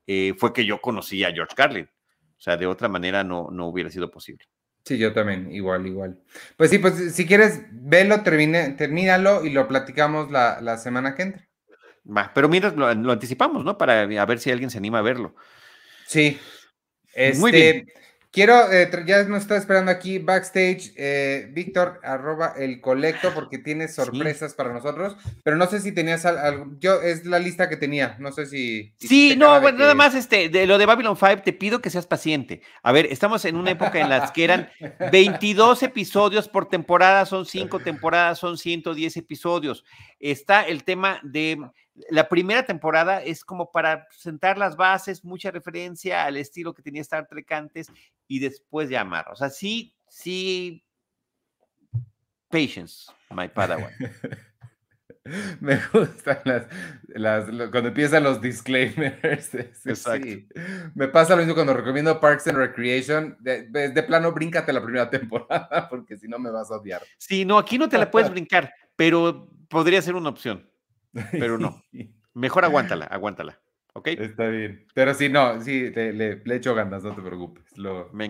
[0.06, 1.88] eh, fue que yo conocí a George Carlin.
[2.38, 4.46] O sea, de otra manera no, no hubiera sido posible.
[4.84, 6.18] Sí, yo también, igual, igual.
[6.56, 11.22] Pues sí, pues si quieres, velo, termine, termínalo y lo platicamos la, la semana que
[11.22, 11.48] entra.
[12.10, 13.76] Va, pero mira, lo, lo, anticipamos, ¿no?
[13.76, 15.34] Para a ver si alguien se anima a verlo.
[16.06, 16.38] Sí,
[17.38, 17.76] muy bien.
[17.88, 18.00] Este,
[18.30, 23.88] quiero, eh, ya nos está esperando aquí backstage, eh, Víctor, arroba el colecto, porque tiene
[23.88, 28.16] sorpresas para nosotros, pero no sé si tenías algo, yo es la lista que tenía,
[28.18, 28.92] no sé si...
[28.98, 32.06] Sí, no, bueno, nada más este, de lo de Babylon 5, te pido que seas
[32.06, 32.62] paciente.
[32.82, 34.70] A ver, estamos en una época en las que eran
[35.12, 39.84] 22 episodios por temporada, son 5 temporadas, son 110 episodios.
[40.18, 41.58] Está el tema de
[42.08, 47.02] la primera temporada es como para sentar las bases, mucha referencia al estilo que tenía
[47.02, 47.88] Star Trek antes
[48.26, 49.28] y después llamar.
[49.30, 50.84] O sea, sí, sí.
[52.48, 53.92] Patience, my padawan.
[55.60, 56.64] Me gustan las,
[57.70, 59.54] cuando empiezan los disclaimers.
[59.84, 60.26] Exacto.
[60.94, 63.36] Me pasa lo mismo cuando recomiendo Parks and Recreation.
[63.38, 67.02] De, de, plano, bríncate la primera temporada porque si no me vas a odiar.
[67.18, 70.68] Sí, no, aquí no te la puedes brincar, pero podría ser una opción
[71.32, 71.82] pero no.
[72.34, 73.60] Mejor aguántala, aguántala.
[73.92, 74.08] ¿Ok?
[74.08, 74.86] Está bien.
[74.94, 77.64] Pero sí, no, sí, le, le, echo ganas, no te preocupes.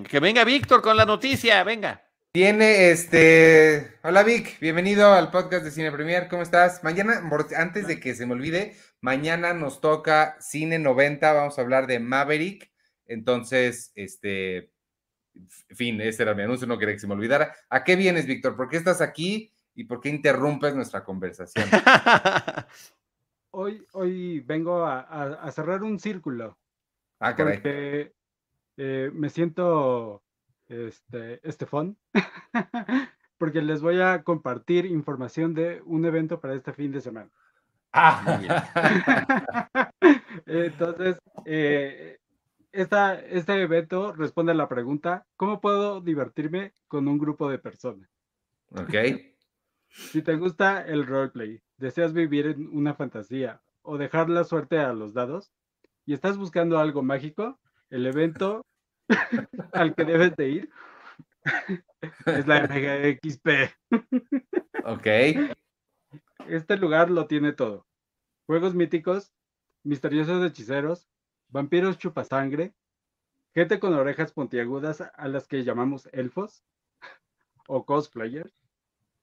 [0.09, 2.03] que venga Víctor con la noticia, venga.
[2.33, 3.99] Tiene este.
[4.03, 6.29] Hola Vic, bienvenido al podcast de Cine Premier.
[6.29, 6.83] ¿Cómo estás?
[6.85, 7.21] Mañana,
[7.57, 11.33] antes de que se me olvide, mañana nos toca Cine 90.
[11.33, 12.71] Vamos a hablar de Maverick.
[13.07, 14.73] Entonces, este.
[15.75, 17.55] fin, ese era mi anuncio, no quería que se me olvidara.
[17.69, 18.57] ¿A qué vienes, Víctor?
[18.57, 19.53] ¿Por qué estás aquí?
[19.81, 21.65] ¿Y por qué interrumpes nuestra conversación?
[23.51, 26.59] hoy, hoy vengo a, cerrar un círculo.
[27.19, 27.55] Ah, caray.
[27.55, 28.13] Porque
[28.77, 30.23] eh, me siento
[30.69, 31.97] este, Estefón,
[33.39, 37.31] porque les voy a compartir información de un evento para este fin de semana.
[37.95, 38.39] Ah.
[40.45, 41.17] Entonces,
[41.47, 42.19] eh,
[42.71, 48.11] este evento responde a la pregunta, ¿cómo puedo divertirme con un grupo de personas?
[48.73, 48.95] Ok.
[49.91, 54.93] Si te gusta el roleplay, deseas vivir en una fantasía o dejar la suerte a
[54.93, 55.53] los dados
[56.07, 57.59] y estás buscando algo mágico,
[57.91, 58.65] el evento
[59.73, 60.71] al que debes de ir
[62.27, 63.49] es la MGXP.
[64.85, 65.07] Ok.
[66.49, 67.87] Este lugar lo tiene todo.
[68.47, 69.33] Juegos míticos,
[69.83, 71.09] misteriosos hechiceros,
[71.49, 72.75] vampiros chupasangre,
[73.55, 76.65] gente con orejas puntiagudas a las que llamamos elfos
[77.67, 78.60] o cosplayers,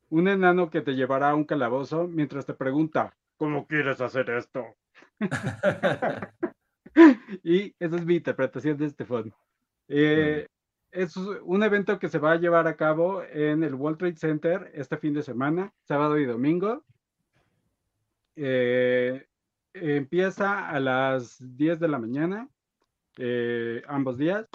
[0.09, 4.65] un enano que te llevará a un calabozo mientras te pregunta, ¿cómo quieres hacer esto?
[7.43, 9.35] y esa es mi interpretación de este fondo.
[9.87, 10.47] Eh,
[10.91, 14.71] es un evento que se va a llevar a cabo en el World Trade Center
[14.73, 16.83] este fin de semana, sábado y domingo.
[18.35, 19.25] Eh,
[19.73, 22.49] empieza a las 10 de la mañana,
[23.17, 24.47] eh, ambos días.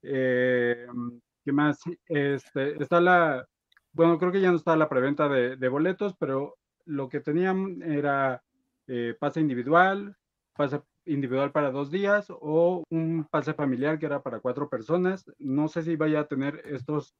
[0.00, 1.80] ¿Qué más?
[2.06, 3.46] Este, está la,
[3.94, 8.42] bueno, creo que ya no está la preventa de, boletos, pero lo que tenían era
[8.88, 10.16] eh, pase individual,
[10.52, 15.24] pase individual para dos días o un pase familiar que era para cuatro personas.
[15.38, 17.14] No sé si vaya a tener estos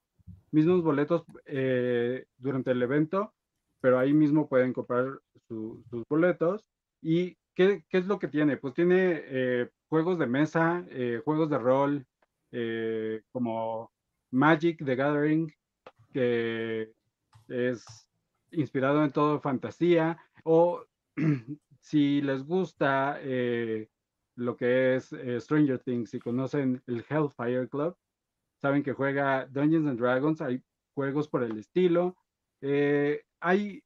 [0.51, 3.33] mismos boletos eh, durante el evento,
[3.81, 6.65] pero ahí mismo pueden comprar sus boletos.
[7.01, 8.57] ¿Y qué, es lo que tiene?
[8.57, 10.85] Pues tiene eh, juegos de mesa,
[11.25, 12.07] juegos de rol,
[13.33, 13.93] como
[14.33, 15.53] Magic the Gathering,
[16.15, 16.93] que
[17.49, 18.09] es
[18.53, 20.85] inspirado en todo fantasía, o
[21.81, 23.89] si les gusta eh,
[24.37, 27.97] lo que es eh, Stranger Things, y conocen el Hellfire Club,
[28.63, 30.63] saben que juega Dungeons and Dragons, hay
[30.95, 32.17] juegos por el estilo.
[32.61, 33.83] Eh, hay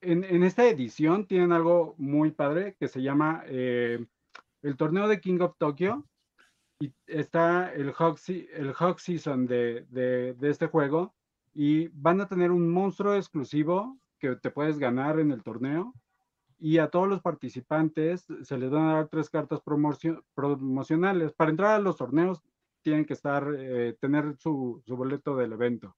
[0.00, 4.08] en, en, esta edición tienen algo muy padre que se llama el
[4.76, 6.04] torneo de King of Tokyo.
[6.80, 11.14] Y está el Hawk, el Season de, de, de este juego,
[11.54, 15.94] y van a tener un monstruo exclusivo que te puedes ganar en el torneo
[16.58, 21.32] y a todos los participantes se les van a dar tres cartas promocionales.
[21.34, 22.42] Para entrar a los torneos
[22.82, 25.96] tienen que estar, eh, tener su, boleto del evento.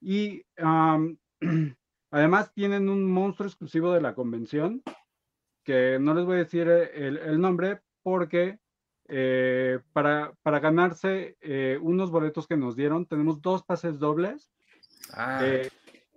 [0.00, 0.44] Y
[2.10, 4.82] además tienen un monstruo exclusivo de la convención,
[5.64, 8.58] que no les voy a decir el, nombre porque
[9.08, 14.50] eh, para, para, ganarse eh, unos boletos que nos dieron, tenemos dos pases dobles.
[15.12, 15.42] Ah.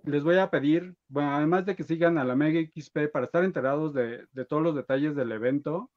[0.04, 3.44] les voy a pedir, bueno, además de que sigan a la Mega XP para estar
[3.44, 5.90] enterados de, todos los detalles del evento,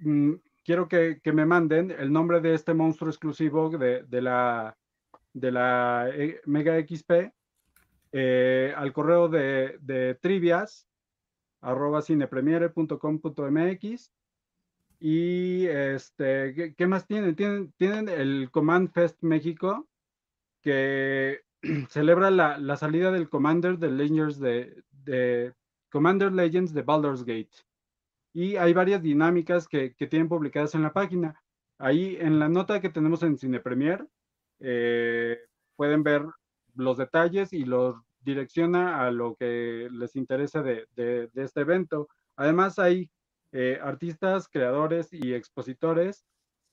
[0.00, 0.32] mm,
[0.64, 4.76] quiero que, me manden el nombre de este monstruo exclusivo de, la,
[5.34, 6.10] la
[6.46, 7.32] Mega XP
[8.12, 10.86] eh, al correo de, de trivias
[11.62, 12.02] arroba
[15.04, 17.34] y este, ¿qué, más tienen?
[17.34, 17.72] tienen?
[17.76, 19.88] Tienen el Command Fest México
[20.62, 21.40] que
[21.88, 25.54] celebra la, la, salida del Commander de Legends de, de,
[25.90, 27.50] Commander Legends de Baldur's Gate.
[28.32, 31.34] Y hay varias dinámicas que, que, tienen publicadas en la página.
[31.78, 34.06] Ahí en la nota que tenemos en Cine Premier
[34.60, 35.36] eh,
[35.74, 36.24] pueden ver
[36.76, 40.86] los detalles y los direcciona a lo que les interesa de,
[41.34, 42.08] este evento.
[42.36, 43.10] Además hay
[43.52, 46.24] eh, artistas, creadores y expositores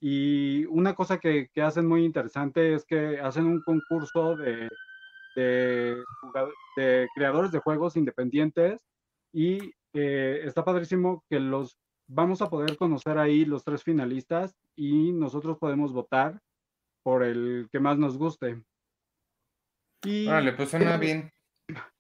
[0.02, 4.70] y una cosa que, hacen muy interesante es que hacen un concurso de,
[5.36, 8.82] de, creadores de juegos independientes
[9.34, 11.78] y eh, está padrísimo que los
[12.08, 16.42] vamos a poder conocer ahí los tres finalistas y nosotros podemos votar
[17.04, 18.62] por el que más nos guste.
[20.04, 21.32] vale, pues suena bien.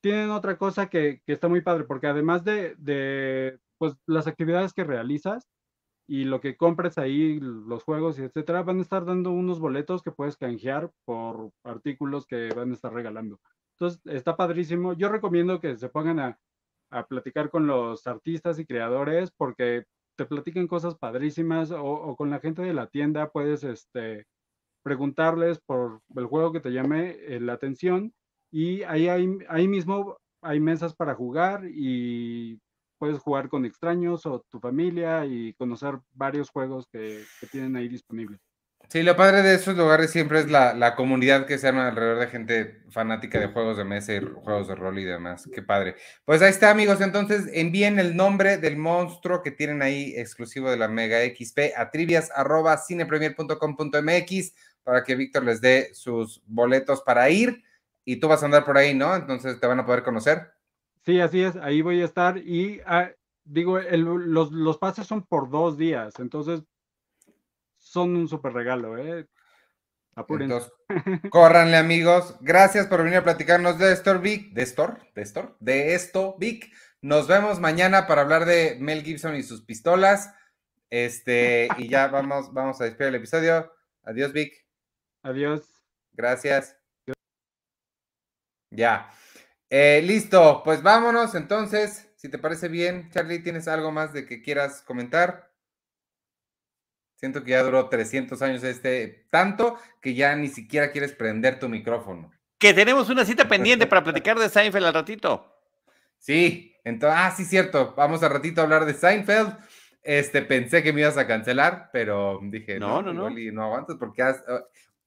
[0.01, 5.49] Tienen otra cosa que, está muy padre, porque además de, pues, las actividades que realizas
[6.07, 10.03] y lo que compres ahí, los juegos y etcétera, van a estar dando unos boletos
[10.03, 13.39] que puedes canjear por artículos que van a estar regalando.
[13.73, 14.93] Entonces, está padrísimo.
[14.93, 16.39] Yo recomiendo que se pongan a,
[16.91, 19.85] a platicar con los artistas y creadores porque
[20.19, 24.25] te platican cosas padrísimas o, con la gente de la tienda puedes este,
[24.83, 28.13] preguntarles por el juego que te llame eh, la atención
[28.51, 32.59] y ahí, ahí mismo hay mesas para jugar y
[32.99, 38.39] puedes jugar con extraños o tu familia y conocer varios juegos que, tienen ahí disponibles.
[38.89, 42.27] Sí, lo padre de esos lugares siempre es la, comunidad que se arma alrededor de
[42.27, 45.47] gente fanática de juegos de mesa y juegos de rol y demás.
[45.53, 45.95] Qué padre.
[46.25, 47.01] Pues ahí está, amigos.
[47.01, 51.91] Entonces envíen el nombre del monstruo que tienen ahí exclusivo de la Mega XP a
[51.91, 57.63] trivias.cinepremier.com.mx para que Víctor les dé sus boletos para ir.
[58.05, 59.15] Y tú vas a andar por ahí, ¿no?
[59.15, 60.58] Entonces te van a poder conocer.
[61.05, 61.55] Sí, así es.
[61.57, 62.37] Ahí voy a estar.
[62.37, 63.09] Y ah,
[63.43, 66.19] digo, los, los pases son por dos días.
[66.19, 66.61] Entonces
[67.77, 69.27] son un súper regalo, ¿eh?
[70.27, 70.71] Entonces,
[71.29, 72.35] córranle, amigos.
[72.41, 74.51] Gracias por venir a platicarnos de esto, Vic.
[74.53, 74.97] ¿De esto?
[75.15, 75.55] ¿De esto?
[75.59, 76.71] De esto, Vic.
[77.01, 80.33] Nos vemos mañana para hablar de Mel Gibson y sus pistolas.
[80.89, 83.71] Este, y ya vamos, vamos a despedir el episodio.
[84.03, 84.53] Adiós, Vic.
[85.23, 85.69] Adiós.
[86.13, 86.75] Gracias.
[88.71, 89.09] Ya.
[89.69, 92.09] Eh, listo, pues vámonos entonces.
[92.15, 95.51] Si te parece bien, Charlie, ¿tienes algo más de que quieras comentar?
[97.15, 101.69] Siento que ya duró 300 años este, tanto que ya ni siquiera quieres prender tu
[101.69, 102.31] micrófono.
[102.57, 105.55] Que tenemos una cita pendiente para platicar de Seinfeld al ratito.
[106.17, 107.93] Sí, entonces, ah, sí, cierto.
[107.95, 109.57] Vamos a ratito a hablar de Seinfeld.
[110.01, 113.29] Este, pensé que me ibas a cancelar, pero dije, no, no, no.
[113.29, 114.35] no, no aguantas porque ah,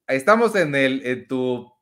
[0.07, 1.73] estamos en, el, en tu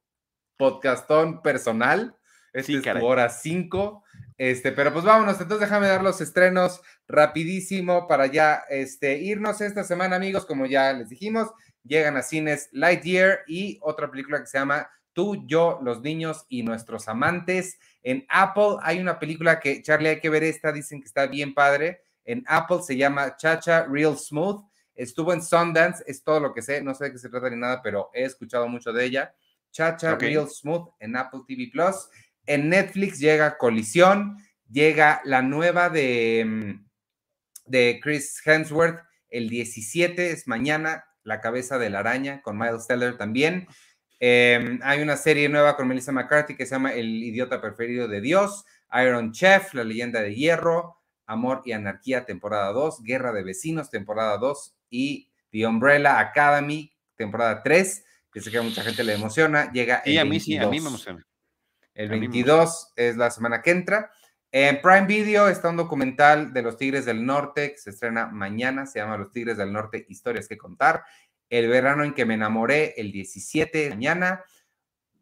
[0.57, 2.16] podcastón personal.
[2.53, 4.05] Este es hora 5.
[4.37, 9.85] Este, pero pues vámonos, entonces déjame dar los estrenos rapidísimo para ya este, irnos esta
[9.85, 11.51] semana, amigos, como ya les dijimos,
[11.85, 16.63] llegan a cines Lightyear y otra película que se llama Tú, yo, los niños y
[16.63, 17.79] nuestros amantes.
[18.03, 21.53] En Apple hay una película que, Charlie, hay que ver esta, dicen que está bien
[21.53, 22.03] padre.
[22.25, 24.64] En Apple se llama Chacha Real Smooth.
[24.95, 27.57] Estuvo en Sundance, es todo lo que sé, no sé de qué se trata ni
[27.57, 29.35] nada, pero he escuchado mucho de ella.
[29.72, 32.09] Chacha Real Smooth en Apple TV Plus.
[32.51, 34.37] En Netflix llega Colisión,
[34.68, 36.87] llega la nueva de, mm,
[37.67, 38.99] de Chris Hemsworth
[39.29, 43.68] el 17, es mañana, La cabeza de la araña con Miles Teller también.
[44.18, 48.21] Em, hay una serie nueva con Melissa McCarthy que se llama El idiota preferido de
[48.21, 48.64] Dios,
[49.01, 50.97] Iron Chef, La leyenda de hierro,
[51.27, 57.63] Amor y Anarquía, temporada 2, Guerra de Vecinos, temporada 2 y The Umbrella Academy, temporada
[57.63, 60.68] 3 que sé que a mucha gente le emociona, llega el a mí sí, a
[60.68, 61.27] mí me emociona.
[62.01, 64.11] El 22 es la semana que entra.
[64.51, 68.87] En Prime Video está un documental de los Tigres del Norte que se estrena mañana,
[68.87, 71.05] se llama Los Tigres del Norte, historias que contar.
[71.51, 74.43] El verano en que me enamoré, el 17 mañana.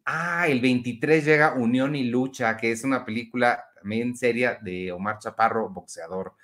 [0.05, 5.19] Ah, el 23 llega Unión y Lucha, que es una película también seria de Omar
[5.19, 6.35] Chaparro, boxeador.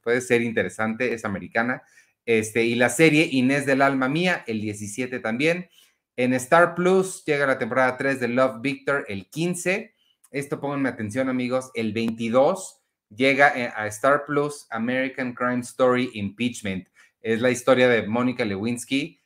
[0.00, 1.82] puede ser interesante, es americana.
[2.24, 5.68] Este, y la serie Inés del Alma Mía, el 17 también.
[6.16, 9.94] En Star Plus llega la temporada 3 de Love Victor el 15.
[10.30, 12.80] esto pónganme atención amigos, el 22
[13.14, 16.88] llega eh, a Star Plus American Crime Story Impeachment.
[17.20, 19.20] Es la historia de Mónica Lewinsky,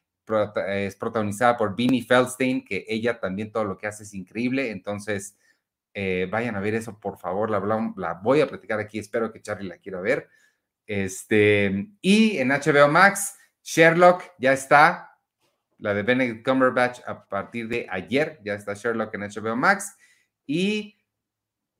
[0.66, 5.36] es protagonizada por Beanie Feldstein, que ella también todo lo que hace es increíble, entonces
[5.92, 7.60] eh, vayan a ver eso, por favor, la,
[7.96, 10.28] la, voy a platicar aquí, espero que Charlie la quiera ver.
[10.86, 15.13] Este, y en HBO Max, Sherlock ya está,
[15.78, 19.96] la de Benedict Cumberbatch a partir de ayer, ya está Sherlock en HBO Max.
[20.46, 20.98] Y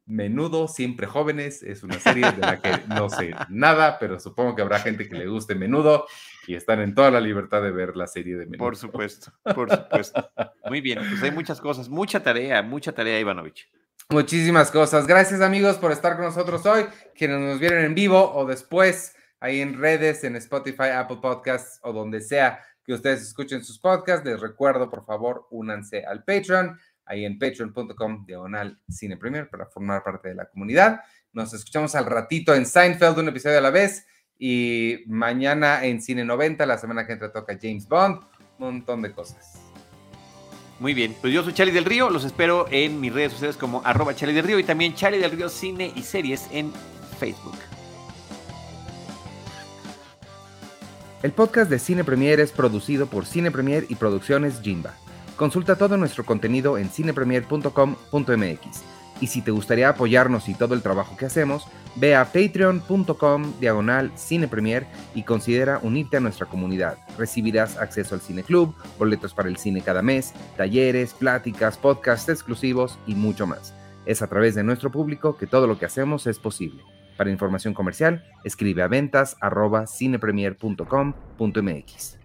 [0.07, 4.61] Menudo, siempre jóvenes, es una serie de la que no sé nada, pero supongo que
[4.61, 6.07] habrá gente que le guste Menudo
[6.47, 8.59] y están en toda la libertad de ver la serie de Menudo.
[8.59, 10.31] Por supuesto, por supuesto.
[10.69, 13.71] Muy bien, pues hay muchas cosas, mucha tarea, mucha tarea, Ivanovich.
[14.11, 15.07] Muchísimas cosas.
[15.07, 16.85] Gracias amigos por estar con nosotros hoy,
[17.15, 21.95] quienes nos vieron en vivo o después ahí en redes, en Spotify, Apple Podcasts o
[21.95, 24.25] donde sea que ustedes escuchen sus podcasts.
[24.25, 30.03] Les recuerdo, por favor, únanse al Patreon ahí en patreon.com diagonal cine premier para formar
[30.03, 31.01] parte de la comunidad.
[31.33, 34.07] Nos escuchamos al ratito en Seinfeld, un episodio a la vez.
[34.39, 38.21] Y mañana en Cine 90, la semana que entra toca James Bond,
[38.59, 39.61] un montón de cosas.
[40.81, 43.81] Muy bien, pues yo soy Charlie del Río, los espero en mis redes sociales como
[43.85, 46.73] arroba Charlie del Río y también Charlie del Río Cine y Series en
[47.19, 47.57] Facebook.
[51.25, 54.93] El podcast de Cine Premier es producido por Cine Premier y Producciones Jimba.
[55.37, 58.83] Consulta todo nuestro contenido en cinepremier.com.mx.
[59.23, 64.13] Y si te gustaría apoyarnos y todo el trabajo que hacemos, ve a patreon.com diagonal
[64.19, 66.99] cinepremier y considera unirte a nuestra comunidad.
[67.17, 72.99] Recibirás acceso al Cine Club, boletos para el cine cada mes, talleres, pláticas, podcasts exclusivos
[73.07, 73.73] y mucho más.
[74.05, 76.83] Es a través de nuestro público que todo lo que hacemos es posible.
[77.17, 79.37] Para información comercial, escribe a ventas
[79.87, 82.24] cinepremier.com.mx.